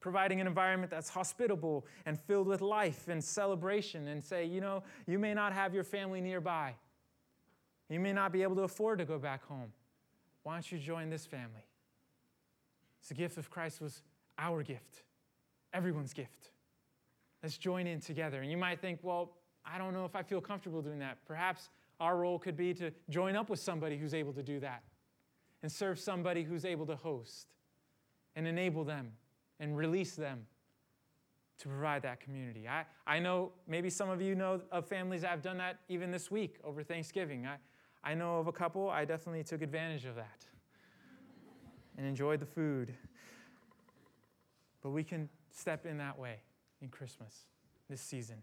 providing 0.00 0.40
an 0.40 0.46
environment 0.46 0.90
that's 0.90 1.08
hospitable 1.08 1.86
and 2.04 2.18
filled 2.18 2.48
with 2.48 2.60
life 2.60 3.06
and 3.08 3.22
celebration, 3.22 4.08
and 4.08 4.22
say, 4.22 4.44
you 4.44 4.60
know, 4.60 4.82
you 5.06 5.18
may 5.18 5.34
not 5.34 5.52
have 5.52 5.72
your 5.72 5.84
family 5.84 6.20
nearby. 6.20 6.74
You 7.88 8.00
may 8.00 8.12
not 8.12 8.32
be 8.32 8.42
able 8.42 8.56
to 8.56 8.62
afford 8.62 8.98
to 8.98 9.04
go 9.04 9.18
back 9.18 9.44
home. 9.46 9.72
Why 10.42 10.54
don't 10.54 10.70
you 10.70 10.78
join 10.78 11.10
this 11.10 11.26
family? 11.26 11.64
The 13.08 13.14
gift 13.14 13.38
of 13.38 13.48
Christ 13.48 13.80
was 13.80 14.02
our 14.36 14.62
gift, 14.62 15.02
everyone's 15.72 16.12
gift. 16.12 16.50
Let's 17.42 17.56
join 17.56 17.86
in 17.86 18.00
together. 18.00 18.42
And 18.42 18.50
you 18.50 18.56
might 18.56 18.80
think, 18.80 19.00
well, 19.02 19.32
I 19.72 19.78
don't 19.78 19.92
know 19.92 20.04
if 20.04 20.16
I 20.16 20.22
feel 20.22 20.40
comfortable 20.40 20.82
doing 20.82 20.98
that. 21.00 21.18
Perhaps 21.26 21.68
our 22.00 22.16
role 22.16 22.38
could 22.38 22.56
be 22.56 22.74
to 22.74 22.90
join 23.10 23.36
up 23.36 23.50
with 23.50 23.60
somebody 23.60 23.96
who's 23.98 24.14
able 24.14 24.32
to 24.32 24.42
do 24.42 24.60
that 24.60 24.82
and 25.62 25.70
serve 25.70 25.98
somebody 25.98 26.42
who's 26.42 26.64
able 26.64 26.86
to 26.86 26.96
host 26.96 27.48
and 28.36 28.46
enable 28.46 28.84
them 28.84 29.12
and 29.60 29.76
release 29.76 30.14
them 30.14 30.46
to 31.58 31.68
provide 31.68 32.02
that 32.02 32.20
community. 32.20 32.68
I, 32.68 32.84
I 33.06 33.18
know 33.18 33.50
maybe 33.66 33.90
some 33.90 34.08
of 34.08 34.22
you 34.22 34.36
know 34.36 34.60
of 34.70 34.86
families 34.86 35.22
that 35.22 35.30
have 35.30 35.42
done 35.42 35.58
that 35.58 35.80
even 35.88 36.10
this 36.10 36.30
week 36.30 36.58
over 36.62 36.84
Thanksgiving. 36.84 37.46
I, 37.46 37.56
I 38.04 38.14
know 38.14 38.38
of 38.38 38.46
a 38.46 38.52
couple, 38.52 38.88
I 38.88 39.04
definitely 39.04 39.42
took 39.42 39.60
advantage 39.60 40.04
of 40.04 40.14
that 40.14 40.46
and 41.98 42.06
enjoyed 42.06 42.38
the 42.38 42.46
food. 42.46 42.94
But 44.82 44.90
we 44.90 45.02
can 45.02 45.28
step 45.50 45.84
in 45.84 45.98
that 45.98 46.16
way 46.16 46.36
in 46.80 46.88
Christmas 46.88 47.46
this 47.90 48.00
season. 48.00 48.36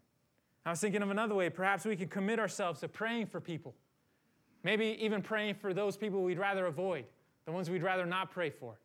I 0.66 0.72
was 0.72 0.80
thinking 0.80 1.04
of 1.04 1.12
another 1.12 1.36
way. 1.36 1.50
Perhaps 1.50 1.86
we 1.86 1.96
could 1.96 2.10
commit 2.10 2.40
ourselves 2.40 2.80
to 2.80 2.88
praying 2.88 3.28
for 3.28 3.40
people. 3.40 3.76
Maybe 4.64 4.98
even 5.00 5.22
praying 5.22 5.56
for 5.56 5.74
those 5.74 5.96
people 5.96 6.24
we'd 6.24 6.40
rather 6.40 6.66
avoid, 6.66 7.06
the 7.46 7.52
ones 7.52 7.70
we'd 7.70 7.84
rather 7.84 8.06
not 8.06 8.32
pray 8.32 8.50
for. 8.50 8.80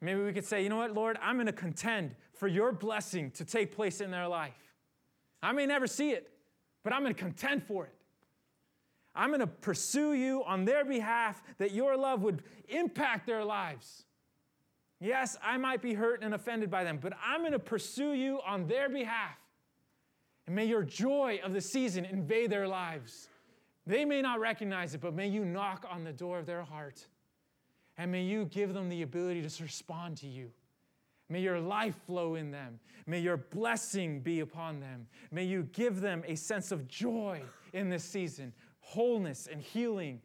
Maybe 0.00 0.20
we 0.20 0.32
could 0.32 0.44
say, 0.44 0.62
you 0.62 0.68
know 0.68 0.78
what, 0.78 0.92
Lord, 0.94 1.16
I'm 1.22 1.36
going 1.36 1.46
to 1.46 1.52
contend 1.52 2.16
for 2.34 2.48
your 2.48 2.72
blessing 2.72 3.30
to 3.32 3.44
take 3.44 3.74
place 3.74 4.00
in 4.00 4.10
their 4.10 4.26
life. 4.26 4.74
I 5.42 5.52
may 5.52 5.64
never 5.64 5.86
see 5.86 6.10
it, 6.10 6.30
but 6.82 6.92
I'm 6.92 7.02
going 7.02 7.14
to 7.14 7.20
contend 7.20 7.62
for 7.62 7.84
it. 7.84 7.94
I'm 9.14 9.30
going 9.30 9.40
to 9.40 9.46
pursue 9.46 10.12
you 10.12 10.42
on 10.44 10.64
their 10.64 10.84
behalf 10.84 11.42
that 11.58 11.72
your 11.72 11.96
love 11.96 12.22
would 12.22 12.42
impact 12.68 13.26
their 13.26 13.44
lives. 13.44 14.04
Yes, 15.00 15.36
I 15.42 15.56
might 15.56 15.80
be 15.80 15.94
hurt 15.94 16.22
and 16.22 16.34
offended 16.34 16.70
by 16.70 16.84
them, 16.84 16.98
but 17.00 17.12
I'm 17.24 17.40
going 17.40 17.52
to 17.52 17.58
pursue 17.58 18.12
you 18.12 18.40
on 18.46 18.66
their 18.66 18.88
behalf. 18.88 19.38
And 20.46 20.54
may 20.54 20.64
your 20.64 20.82
joy 20.82 21.40
of 21.42 21.52
the 21.52 21.60
season 21.60 22.04
invade 22.04 22.50
their 22.50 22.68
lives. 22.68 23.28
They 23.86 24.04
may 24.04 24.22
not 24.22 24.40
recognize 24.40 24.94
it, 24.94 25.00
but 25.00 25.14
may 25.14 25.28
you 25.28 25.44
knock 25.44 25.86
on 25.90 26.04
the 26.04 26.12
door 26.12 26.38
of 26.38 26.46
their 26.46 26.62
heart. 26.62 27.06
And 27.98 28.12
may 28.12 28.22
you 28.22 28.44
give 28.46 28.74
them 28.74 28.88
the 28.88 29.02
ability 29.02 29.48
to 29.48 29.62
respond 29.62 30.16
to 30.18 30.26
you. 30.26 30.50
May 31.28 31.40
your 31.40 31.58
life 31.58 31.96
flow 32.06 32.36
in 32.36 32.50
them. 32.50 32.78
May 33.06 33.20
your 33.20 33.36
blessing 33.36 34.20
be 34.20 34.40
upon 34.40 34.80
them. 34.80 35.06
May 35.32 35.44
you 35.44 35.68
give 35.72 36.00
them 36.00 36.22
a 36.26 36.36
sense 36.36 36.70
of 36.70 36.86
joy 36.86 37.42
in 37.72 37.88
this 37.88 38.04
season, 38.04 38.52
wholeness 38.80 39.48
and 39.50 39.60
healing. 39.60 40.20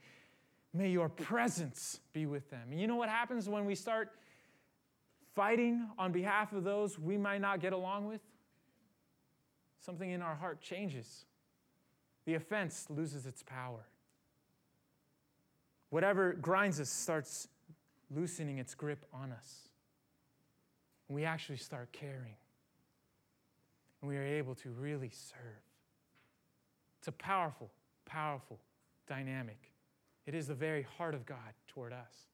May 0.74 0.90
your 0.90 1.10
presence 1.10 2.00
be 2.14 2.28
with 2.28 2.50
them. 2.50 2.68
And 2.72 2.80
you 2.80 2.88
know 2.88 2.96
what 2.96 3.10
happens 3.10 3.50
when 3.50 3.66
we 3.66 3.74
start 3.74 4.12
fighting 5.34 5.88
on 5.98 6.12
behalf 6.12 6.54
of 6.54 6.64
those 6.64 7.00
we 7.00 7.18
might 7.18 7.42
not 7.42 7.62
get 7.62 7.74
along 7.74 8.06
with? 8.06 8.22
Something 9.84 10.10
in 10.10 10.22
our 10.22 10.36
heart 10.36 10.62
changes. 10.62 11.26
The 12.26 12.36
offense 12.36 12.86
loses 12.90 13.26
its 13.26 13.44
power. 13.44 13.88
Whatever 15.90 16.34
grinds 16.34 16.80
us 16.80 16.90
starts 16.90 17.48
loosening 18.10 18.58
its 18.58 18.76
grip 18.76 19.06
on 19.14 19.32
us. 19.32 19.70
And 21.08 21.16
we 21.16 21.26
actually 21.26 21.58
start 21.58 21.92
caring. 21.92 22.36
And 24.02 24.10
we 24.10 24.18
are 24.18 24.24
able 24.24 24.56
to 24.56 24.70
really 24.70 25.10
serve. 25.10 25.64
It's 27.00 27.08
a 27.08 27.12
powerful, 27.12 27.70
powerful 28.06 28.60
dynamic 29.08 29.72
it 30.26 30.36
is 30.36 30.48
the 30.48 30.56
very 30.56 30.84
heart 30.98 31.16
of 31.16 31.26
God 31.26 31.38
toward 31.68 31.94
us. 31.94 32.31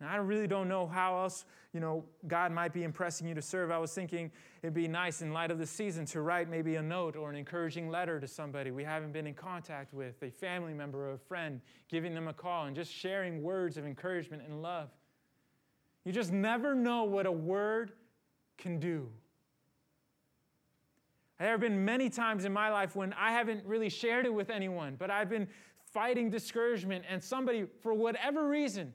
Now, 0.00 0.10
I 0.12 0.16
really 0.16 0.46
don't 0.46 0.68
know 0.68 0.86
how 0.86 1.18
else, 1.18 1.46
you 1.72 1.80
know, 1.80 2.04
God 2.26 2.52
might 2.52 2.74
be 2.74 2.82
impressing 2.82 3.26
you 3.26 3.34
to 3.34 3.40
serve. 3.40 3.70
I 3.70 3.78
was 3.78 3.94
thinking 3.94 4.30
it'd 4.62 4.74
be 4.74 4.88
nice 4.88 5.22
in 5.22 5.32
light 5.32 5.50
of 5.50 5.58
the 5.58 5.66
season 5.66 6.04
to 6.06 6.20
write 6.20 6.50
maybe 6.50 6.76
a 6.76 6.82
note 6.82 7.16
or 7.16 7.30
an 7.30 7.36
encouraging 7.36 7.88
letter 7.88 8.20
to 8.20 8.28
somebody 8.28 8.70
we 8.70 8.84
haven't 8.84 9.12
been 9.12 9.26
in 9.26 9.32
contact 9.32 9.94
with, 9.94 10.22
a 10.22 10.30
family 10.30 10.74
member 10.74 11.08
or 11.08 11.12
a 11.14 11.18
friend, 11.18 11.62
giving 11.88 12.14
them 12.14 12.28
a 12.28 12.34
call 12.34 12.66
and 12.66 12.76
just 12.76 12.92
sharing 12.92 13.42
words 13.42 13.78
of 13.78 13.86
encouragement 13.86 14.42
and 14.46 14.60
love. 14.60 14.90
You 16.04 16.12
just 16.12 16.30
never 16.30 16.74
know 16.74 17.04
what 17.04 17.24
a 17.24 17.32
word 17.32 17.92
can 18.58 18.78
do. 18.78 19.08
There 21.38 21.50
have 21.50 21.60
been 21.60 21.84
many 21.84 22.08
times 22.10 22.44
in 22.44 22.52
my 22.52 22.70
life 22.70 22.96
when 22.96 23.12
I 23.14 23.32
haven't 23.32 23.64
really 23.64 23.90
shared 23.90 24.26
it 24.26 24.32
with 24.32 24.50
anyone, 24.50 24.96
but 24.98 25.10
I've 25.10 25.28
been 25.28 25.48
fighting 25.92 26.28
discouragement, 26.28 27.04
and 27.08 27.22
somebody, 27.22 27.66
for 27.80 27.94
whatever 27.94 28.46
reason, 28.46 28.92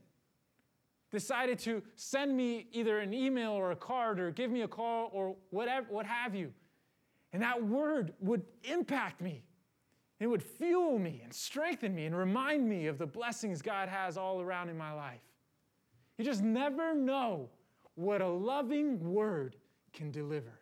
decided 1.12 1.60
to 1.60 1.84
send 1.96 2.36
me 2.36 2.68
either 2.72 3.00
an 3.00 3.14
email 3.14 3.52
or 3.52 3.72
a 3.72 3.76
card 3.76 4.20
or 4.20 4.32
give 4.32 4.50
me 4.50 4.62
a 4.62 4.68
call 4.68 5.10
or 5.14 5.36
whatever, 5.50 5.88
what 5.90 6.06
have 6.06 6.34
you. 6.34 6.52
And 7.34 7.42
that 7.42 7.64
word 7.64 8.14
would 8.20 8.44
impact 8.64 9.22
me. 9.22 9.44
It 10.20 10.28
would 10.28 10.44
fuel 10.44 11.00
me 11.00 11.22
and 11.24 11.34
strengthen 11.34 11.96
me 11.96 12.06
and 12.06 12.16
remind 12.16 12.68
me 12.68 12.88
of 12.88 12.98
the 12.98 13.08
blessings 13.08 13.62
God 13.62 13.90
has 13.90 14.18
all 14.18 14.42
around 14.42 14.70
in 14.70 14.78
my 14.78 14.94
life. 14.94 15.22
You 16.18 16.26
just 16.26 16.44
never 16.44 16.94
know 16.94 17.50
what 17.96 18.22
a 18.22 18.28
loving 18.28 19.14
word 19.14 19.56
can 19.94 20.12
deliver. 20.12 20.60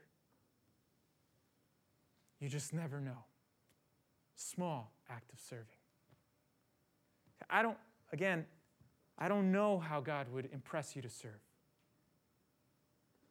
You 2.39 2.47
just 2.47 2.73
never 2.73 3.01
know. 3.01 3.25
Small 4.35 4.93
act 5.09 5.31
of 5.33 5.39
serving. 5.39 5.65
I 7.49 7.61
don't, 7.61 7.77
again, 8.13 8.45
I 9.19 9.27
don't 9.27 9.51
know 9.51 9.77
how 9.77 9.99
God 9.99 10.27
would 10.31 10.49
impress 10.53 10.95
you 10.95 11.01
to 11.01 11.09
serve. 11.09 11.41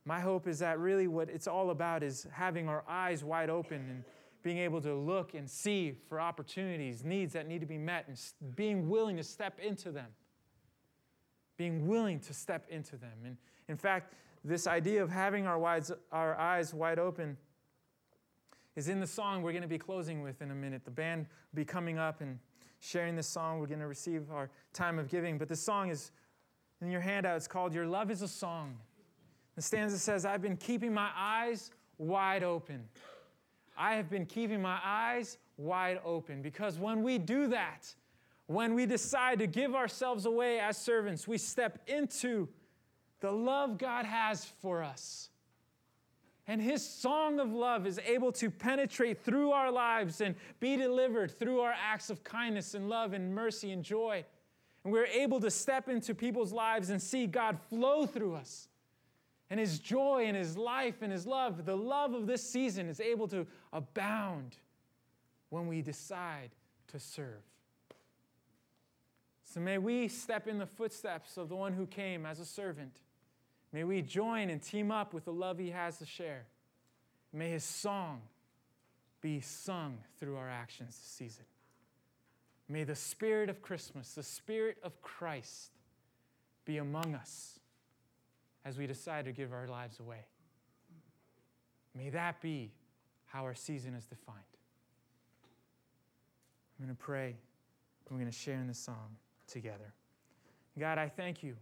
My 0.05 0.20
hope 0.20 0.46
is 0.46 0.59
that 0.61 0.79
really 0.79 1.09
what 1.09 1.29
it's 1.31 1.46
all 1.46 1.70
about 1.70 2.03
is 2.03 2.27
having 2.31 2.68
our 2.68 2.85
eyes 2.88 3.24
wide 3.24 3.51
open 3.51 3.77
and 3.90 4.05
being 4.42 4.59
able 4.59 4.81
to 4.83 4.94
look 4.94 5.35
and 5.35 5.48
see 5.48 5.96
for 6.09 6.20
opportunities, 6.20 7.05
needs 7.05 7.33
that 7.33 7.46
need 7.46 7.61
to 7.61 7.66
be 7.66 7.79
met, 7.79 8.07
and 8.07 8.18
being 8.55 8.88
willing 8.88 9.16
to 9.16 9.22
step 9.22 9.59
into 9.61 9.90
them. 9.90 10.07
Being 11.57 11.88
willing 11.88 12.20
to 12.20 12.35
step 12.35 12.66
into 12.70 12.96
them. 12.96 13.12
And 13.24 13.37
in 13.68 13.77
fact, 13.77 14.14
this 14.44 14.66
idea 14.66 15.03
of 15.03 15.11
having 15.11 15.46
our, 15.46 15.59
wides, 15.59 15.90
our 16.12 16.37
eyes 16.37 16.72
wide 16.72 16.98
open 16.98 17.37
is 18.77 18.88
in 18.88 19.01
the 19.01 19.07
song 19.07 19.42
we're 19.42 19.53
going 19.53 19.62
to 19.62 19.68
be 19.68 19.79
closing 19.79 20.22
with 20.22 20.40
in 20.40 20.51
a 20.51 20.55
minute. 20.55 20.85
The 20.85 20.90
band 20.90 21.27
will 21.53 21.57
be 21.57 21.64
coming 21.64 21.98
up 21.98 22.20
and 22.20 22.38
sharing 22.81 23.17
this 23.17 23.27
song. 23.27 23.59
We're 23.59 23.67
going 23.67 23.81
to 23.81 23.87
receive 23.87 24.31
our 24.33 24.51
time 24.73 24.99
of 24.99 25.09
giving. 25.09 25.38
But 25.38 25.49
this 25.49 25.61
song 25.61 25.91
is 25.91 26.11
in 26.81 26.91
your 26.91 27.01
handout. 27.01 27.37
It's 27.37 27.49
called 27.49 27.75
Your 27.75 27.87
Love 27.87 28.11
is 28.11 28.23
a 28.23 28.29
Song. 28.29 28.77
The 29.57 29.62
stanza 29.62 29.99
says, 29.99 30.25
I've 30.25 30.43
been 30.43 30.57
keeping 30.57 30.95
my 30.95 31.11
eyes 31.17 31.71
wide 31.99 32.45
open. 32.45 32.85
I 33.77 33.95
have 33.95 34.09
been 34.09 34.27
keeping 34.27 34.62
my 34.62 34.79
eyes 34.85 35.38
wide 35.57 36.01
open 36.05 36.43
because 36.43 36.79
when 36.79 37.03
we 37.03 37.19
do 37.19 37.49
that, 37.49 37.93
when 38.47 38.75
we 38.75 38.87
decide 38.87 39.38
to 39.41 39.47
give 39.47 39.75
ourselves 39.75 40.27
away 40.27 40.59
as 40.59 40.77
servants, 40.77 41.29
we 41.29 41.38
step 41.38 41.81
into 41.87 42.49
the 43.21 43.31
love 43.31 43.79
God 43.79 44.05
has 44.05 44.45
for 44.45 44.83
us. 44.83 45.31
And 46.49 46.63
his 46.63 46.83
song 46.83 47.39
of 47.41 47.53
love 47.53 47.87
is 47.87 48.01
able 48.07 48.33
to 48.33 48.51
penetrate 48.51 49.23
through 49.23 49.53
our 49.53 49.71
lives 49.71 50.23
and 50.23 50.35
be 50.61 50.77
delivered 50.77 51.31
through 51.31 51.61
our 51.61 51.75
acts 51.79 52.09
of 52.09 52.25
kindness 52.25 52.73
and 52.73 52.89
love 52.89 53.13
and 53.13 53.35
mercy 53.35 53.71
and 53.71 53.85
joy. 53.85 54.25
And 54.83 54.93
we're 54.93 55.05
able 55.05 55.41
to 55.41 55.51
step 55.51 55.91
into 55.91 56.15
people's 56.15 56.51
lives 56.51 56.89
and 56.89 57.03
see 57.03 57.27
God 57.27 57.59
flow 57.69 58.07
through 58.07 58.35
us. 58.35 58.69
And 59.51 59.61
his 59.61 59.79
joy 59.79 60.25
and 60.27 60.35
his 60.35 60.57
life 60.57 61.03
and 61.03 61.13
his 61.13 61.27
love, 61.27 61.67
the 61.67 61.77
love 61.77 62.15
of 62.15 62.27
this 62.27 62.43
season, 62.43 62.89
is 62.89 62.99
able 62.99 63.29
to 63.29 63.47
abound 63.71 64.57
when 65.51 65.67
we 65.67 65.83
decide 65.83 66.51
to 66.89 66.99
serve. 66.99 67.43
So 69.45 69.61
may 69.61 69.77
we 69.77 70.09
step 70.09 70.49
in 70.49 70.57
the 70.57 70.67
footsteps 70.67 71.37
of 71.37 71.51
the 71.51 71.57
one 71.57 71.75
who 71.75 71.87
came 71.87 72.25
as 72.25 72.41
a 72.41 72.45
servant 72.47 73.01
May 73.72 73.85
we 73.85 74.02
join 74.02 74.50
and 74.50 74.62
team 74.62 74.90
up 74.90 75.12
with 75.12 75.24
the 75.24 75.33
love 75.33 75.59
He 75.59 75.70
has 75.70 75.98
to 75.98 76.07
share. 76.07 76.46
May 77.33 77.50
His 77.50 77.64
song 77.64 78.22
be 79.20 79.40
sung 79.40 79.98
through 80.18 80.37
our 80.37 80.48
actions 80.48 80.96
this 80.96 81.11
season. 81.11 81.44
May 82.68 82.85
the 82.85 82.94
Spirit 82.94 83.48
of 83.48 83.62
Christmas, 83.62 84.14
the 84.14 84.22
Spirit 84.22 84.78
of 84.83 85.00
Christ, 85.02 85.72
be 86.64 86.78
among 86.78 87.14
us 87.14 87.59
as 88.64 88.76
we 88.76 88.87
decide 88.87 89.24
to 89.24 89.33
give 89.33 89.52
our 89.52 89.66
lives 89.66 90.00
away. 90.00 90.26
May 91.94 92.11
that 92.11 92.40
be 92.40 92.70
how 93.26 93.44
our 93.44 93.54
season 93.54 93.94
is 93.94 94.04
defined. 94.04 94.38
I'm 96.78 96.87
going 96.87 96.94
to 96.94 97.02
pray. 97.02 97.37
We're 98.11 98.18
going 98.18 98.31
to 98.31 98.37
share 98.37 98.54
in 98.57 98.66
the 98.66 98.74
song 98.74 99.16
together. 99.46 99.92
God, 100.78 100.98
I 100.98 101.09
thank 101.09 101.42
you 101.42 101.57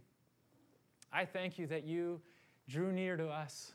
I 1.11 1.25
thank 1.25 1.57
you 1.57 1.67
that 1.67 1.85
you 1.85 2.21
drew 2.67 2.91
near 2.91 3.17
to 3.17 3.27
us 3.27 3.73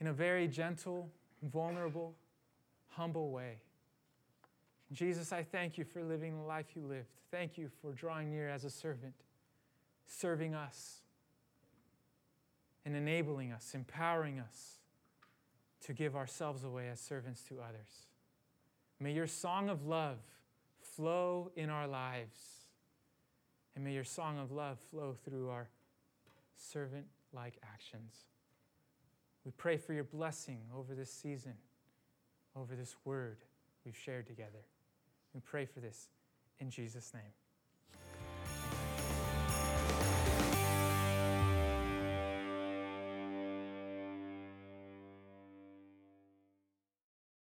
in 0.00 0.06
a 0.06 0.12
very 0.12 0.48
gentle, 0.48 1.10
vulnerable, 1.42 2.14
humble 2.88 3.30
way. 3.30 3.58
Jesus, 4.92 5.32
I 5.32 5.42
thank 5.42 5.76
you 5.76 5.84
for 5.84 6.02
living 6.02 6.36
the 6.36 6.44
life 6.44 6.76
you 6.76 6.82
lived. 6.82 7.08
Thank 7.30 7.58
you 7.58 7.68
for 7.80 7.92
drawing 7.92 8.30
near 8.30 8.48
as 8.48 8.64
a 8.64 8.70
servant, 8.70 9.14
serving 10.06 10.54
us, 10.54 11.00
and 12.84 12.94
enabling 12.94 13.50
us, 13.50 13.74
empowering 13.74 14.38
us 14.38 14.78
to 15.86 15.92
give 15.92 16.14
ourselves 16.14 16.64
away 16.64 16.88
as 16.88 17.00
servants 17.00 17.42
to 17.48 17.60
others. 17.60 18.06
May 19.00 19.12
your 19.12 19.26
song 19.26 19.68
of 19.68 19.86
love 19.86 20.18
flow 20.80 21.50
in 21.56 21.70
our 21.70 21.86
lives 21.86 22.63
and 23.74 23.84
may 23.84 23.92
your 23.92 24.04
song 24.04 24.38
of 24.38 24.52
love 24.52 24.78
flow 24.90 25.14
through 25.24 25.48
our 25.50 25.68
servant 26.54 27.06
like 27.32 27.58
actions. 27.62 28.24
We 29.44 29.50
pray 29.56 29.76
for 29.76 29.92
your 29.92 30.04
blessing 30.04 30.60
over 30.74 30.94
this 30.94 31.10
season, 31.12 31.54
over 32.56 32.74
this 32.76 32.94
word 33.04 33.38
we've 33.84 33.96
shared 33.96 34.26
together. 34.26 34.64
We 35.34 35.40
pray 35.40 35.66
for 35.66 35.80
this 35.80 36.08
in 36.60 36.70
Jesus' 36.70 37.12
name. 37.12 37.32